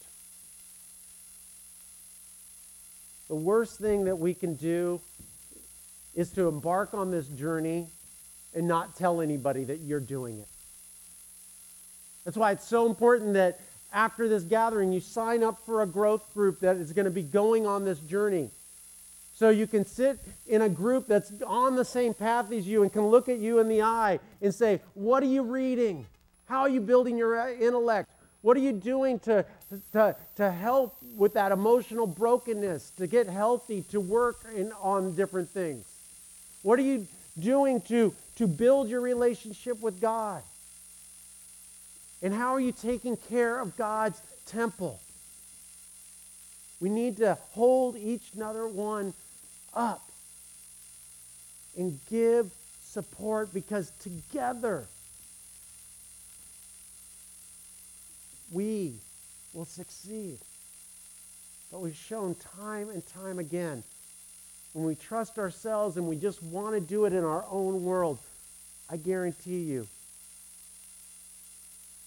the 3.27 3.36
worst 3.36 3.80
thing 3.80 4.06
that 4.06 4.17
we 4.17 4.34
can 4.34 4.56
do 4.56 4.99
is 6.17 6.32
to 6.32 6.47
embark 6.47 6.95
on 6.95 7.12
this 7.12 7.27
journey 7.27 7.88
and 8.53 8.67
not 8.67 8.97
tell 8.97 9.21
anybody 9.21 9.63
that 9.63 9.77
you're 9.82 9.99
doing 9.99 10.39
it. 10.39 10.47
That's 12.25 12.36
why 12.36 12.51
it's 12.51 12.67
so 12.67 12.88
important 12.88 13.36
that 13.36 13.60
after 13.93 14.27
this 14.27 14.43
gathering, 14.43 14.91
you 14.91 14.99
sign 14.99 15.43
up 15.43 15.60
for 15.63 15.84
a 15.84 15.86
growth 15.86 16.34
group 16.34 16.60
that 16.62 16.75
is 16.75 16.91
going 16.91 17.06
to 17.06 17.12
be 17.12 17.21
going 17.21 17.67
on 17.67 17.86
this 17.86 17.99
journey. 17.99 18.49
So 19.36 19.49
you 19.49 19.67
can 19.67 19.86
sit 19.86 20.17
in 20.47 20.63
a 20.63 20.69
group 20.69 21.06
that's 21.08 21.32
on 21.45 21.75
the 21.75 21.86
same 21.86 22.15
path 22.15 22.51
as 22.51 22.67
you 22.67 22.82
and 22.82 22.91
can 22.91 23.03
look 23.03 23.30
at 23.30 23.38
you 23.38 23.60
in 23.60 23.69
the 23.69 23.84
eye 23.84 24.19
and 24.41 24.53
say, 24.53 24.82
What 24.95 25.21
are 25.21 25.27
you 25.27 25.43
reading? 25.43 26.08
How 26.47 26.62
are 26.62 26.69
you 26.69 26.82
building 26.82 27.17
your 27.17 27.39
uh, 27.39 27.51
intellect? 27.51 28.10
What 28.41 28.58
are 28.58 28.62
you 28.62 28.71
doing 28.71 29.19
to, 29.19 29.45
to, 29.91 30.15
to 30.38 30.51
help 30.51 30.95
with 31.15 31.34
that 31.34 31.51
emotional 31.51 32.08
brokenness, 32.08 32.91
to 32.97 33.06
get 33.06 33.27
healthy, 33.27 33.84
to 33.91 33.99
work 33.99 34.38
in, 34.56 34.71
on 34.82 35.15
different 35.15 35.49
things? 35.49 35.86
What 36.67 36.80
are 36.80 36.84
you 36.84 37.08
doing 37.39 37.80
to, 37.84 38.13
to 38.36 38.45
build 38.45 38.89
your 38.89 38.99
relationship 38.99 39.82
with 39.82 40.01
God? 40.01 40.43
And 42.21 42.34
how 42.34 42.53
are 42.53 42.60
you 42.60 42.73
taking 42.73 43.15
care 43.15 43.62
of 43.62 43.77
God's 43.77 44.21
temple? 44.45 44.99
We 46.82 46.89
need 46.89 47.15
to 47.17 47.36
hold 47.51 47.95
each 47.95 48.34
another 48.36 48.67
one 48.67 49.13
up 49.73 50.01
and 51.77 51.97
give 52.10 52.51
support 52.84 53.53
because 53.53 53.89
together 54.01 54.88
we 58.51 58.95
will 59.53 59.63
succeed. 59.63 60.38
But 61.71 61.80
we've 61.80 61.95
shown 61.95 62.36
time 62.58 62.89
and 62.89 63.08
time 63.08 63.39
again 63.39 63.84
when 64.77 64.85
we 64.85 64.93
trust 64.93 65.39
ourselves 65.39 65.97
and 65.97 66.07
we 66.07 66.15
just 66.15 66.43
want 66.43 66.75
to 66.75 66.79
do 66.79 67.05
it 67.05 67.13
in 67.13 67.23
our 67.23 67.43
own 67.49 67.83
world, 67.83 68.19
I 68.91 68.97
guarantee 68.97 69.61
you, 69.61 69.87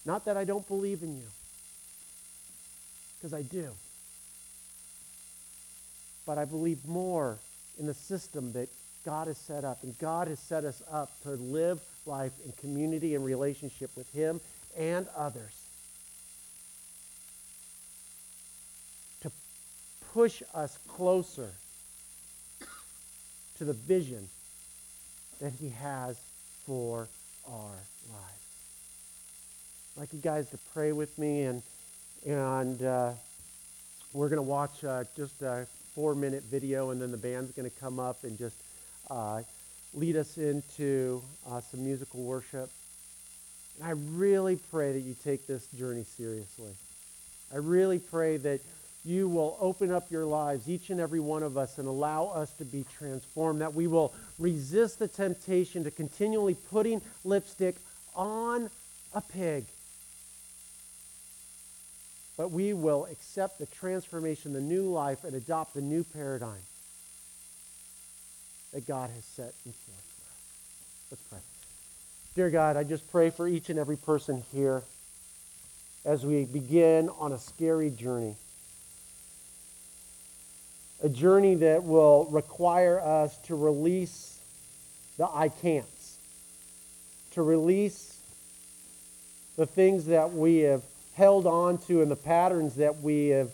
not 0.05 0.23
that 0.23 0.37
I 0.37 0.45
don't 0.45 0.65
believe 0.69 1.03
in 1.03 1.17
you, 1.17 1.27
because 3.17 3.33
I 3.33 3.41
do, 3.41 3.67
but 6.25 6.37
I 6.37 6.45
believe 6.45 6.87
more 6.87 7.37
in 7.77 7.87
the 7.87 7.93
system 7.93 8.53
that 8.53 8.69
God 9.03 9.27
has 9.27 9.37
set 9.37 9.65
up. 9.65 9.83
And 9.83 9.97
God 9.99 10.29
has 10.29 10.39
set 10.39 10.63
us 10.63 10.81
up 10.89 11.11
to 11.23 11.31
live 11.31 11.81
life 12.05 12.31
in 12.45 12.53
community 12.53 13.15
and 13.15 13.25
relationship 13.25 13.91
with 13.97 14.09
Him 14.13 14.39
and 14.77 15.07
others. 15.17 15.65
To 19.23 19.31
push 20.13 20.41
us 20.53 20.79
closer 20.87 21.51
to 23.61 23.65
the 23.65 23.73
vision 23.73 24.27
that 25.39 25.53
He 25.61 25.69
has 25.69 26.19
for 26.65 27.07
our 27.47 27.75
lives. 28.09 28.41
I'd 29.95 29.99
like 29.99 30.13
you 30.13 30.19
guys 30.19 30.49
to 30.49 30.57
pray 30.73 30.93
with 30.93 31.15
me, 31.19 31.43
and, 31.43 31.61
and 32.25 32.81
uh, 32.81 33.11
we're 34.13 34.29
going 34.29 34.37
to 34.37 34.41
watch 34.41 34.83
uh, 34.83 35.03
just 35.15 35.43
a 35.43 35.67
four 35.93 36.15
minute 36.15 36.41
video, 36.49 36.89
and 36.89 36.99
then 36.99 37.11
the 37.11 37.17
band's 37.17 37.51
going 37.51 37.69
to 37.69 37.79
come 37.79 37.99
up 37.99 38.23
and 38.23 38.35
just 38.35 38.57
uh, 39.11 39.43
lead 39.93 40.15
us 40.15 40.39
into 40.39 41.21
uh, 41.47 41.61
some 41.61 41.83
musical 41.83 42.23
worship. 42.23 42.67
And 43.77 43.87
I 43.87 43.91
really 44.15 44.55
pray 44.55 44.91
that 44.93 45.01
you 45.01 45.15
take 45.23 45.45
this 45.45 45.67
journey 45.77 46.03
seriously. 46.03 46.73
I 47.53 47.57
really 47.57 47.99
pray 47.99 48.37
that 48.37 48.61
you 49.03 49.27
will 49.27 49.57
open 49.59 49.91
up 49.91 50.11
your 50.11 50.25
lives, 50.25 50.69
each 50.69 50.89
and 50.89 50.99
every 50.99 51.19
one 51.19 51.43
of 51.43 51.57
us, 51.57 51.77
and 51.77 51.87
allow 51.87 52.27
us 52.27 52.51
to 52.53 52.65
be 52.65 52.85
transformed, 52.97 53.61
that 53.61 53.73
we 53.73 53.87
will 53.87 54.13
resist 54.37 54.99
the 54.99 55.07
temptation 55.07 55.83
to 55.83 55.91
continually 55.91 56.55
putting 56.69 57.01
lipstick 57.23 57.75
on 58.15 58.69
a 59.13 59.21
pig. 59.21 59.65
But 62.37 62.51
we 62.51 62.73
will 62.73 63.05
accept 63.11 63.59
the 63.59 63.65
transformation, 63.65 64.53
the 64.53 64.61
new 64.61 64.83
life, 64.83 65.23
and 65.23 65.33
adopt 65.33 65.73
the 65.73 65.81
new 65.81 66.03
paradigm 66.03 66.61
that 68.73 68.87
God 68.87 69.09
has 69.09 69.23
set 69.25 69.53
for 69.63 69.69
us. 69.69 69.75
Let's 71.09 71.23
pray. 71.23 71.39
Dear 72.35 72.49
God, 72.49 72.77
I 72.77 72.83
just 72.83 73.11
pray 73.11 73.31
for 73.31 73.47
each 73.47 73.69
and 73.69 73.77
every 73.77 73.97
person 73.97 74.43
here 74.53 74.83
as 76.05 76.25
we 76.25 76.45
begin 76.45 77.09
on 77.19 77.31
a 77.31 77.37
scary 77.37 77.89
journey 77.89 78.35
a 81.03 81.09
journey 81.09 81.55
that 81.55 81.83
will 81.83 82.25
require 82.25 82.99
us 82.99 83.37
to 83.39 83.55
release 83.55 84.39
the 85.17 85.27
I 85.27 85.49
can'ts, 85.49 86.17
to 87.31 87.41
release 87.41 88.19
the 89.57 89.65
things 89.65 90.05
that 90.05 90.33
we 90.33 90.59
have 90.59 90.83
held 91.15 91.45
on 91.45 91.77
to 91.79 92.01
and 92.01 92.09
the 92.09 92.15
patterns 92.15 92.75
that 92.75 93.01
we 93.01 93.29
have 93.29 93.51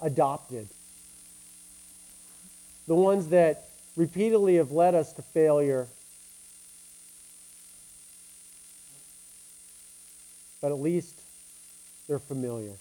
adopted, 0.00 0.68
the 2.86 2.94
ones 2.94 3.28
that 3.28 3.64
repeatedly 3.96 4.56
have 4.56 4.70
led 4.70 4.94
us 4.94 5.12
to 5.14 5.22
failure. 5.22 5.86
But 10.60 10.72
at 10.72 10.78
least 10.78 11.18
they're 12.06 12.18
familiar. 12.18 12.72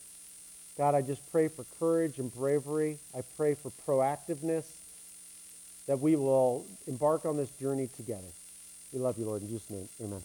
God, 0.78 0.94
I 0.94 1.02
just 1.02 1.30
pray 1.32 1.48
for 1.48 1.66
courage 1.80 2.20
and 2.20 2.34
bravery. 2.34 3.00
I 3.16 3.22
pray 3.36 3.56
for 3.56 3.72
proactiveness 3.88 4.66
that 5.88 6.00
we 6.00 6.16
will 6.16 6.66
embark 6.86 7.26
on 7.26 7.36
this 7.36 7.50
journey 7.52 7.90
together. 7.98 8.28
We 8.94 9.00
love 9.00 9.18
you, 9.18 9.26
Lord. 9.26 9.42
In 9.42 9.48
Jesus' 9.48 9.70
name, 9.70 9.90
amen. 10.02 10.22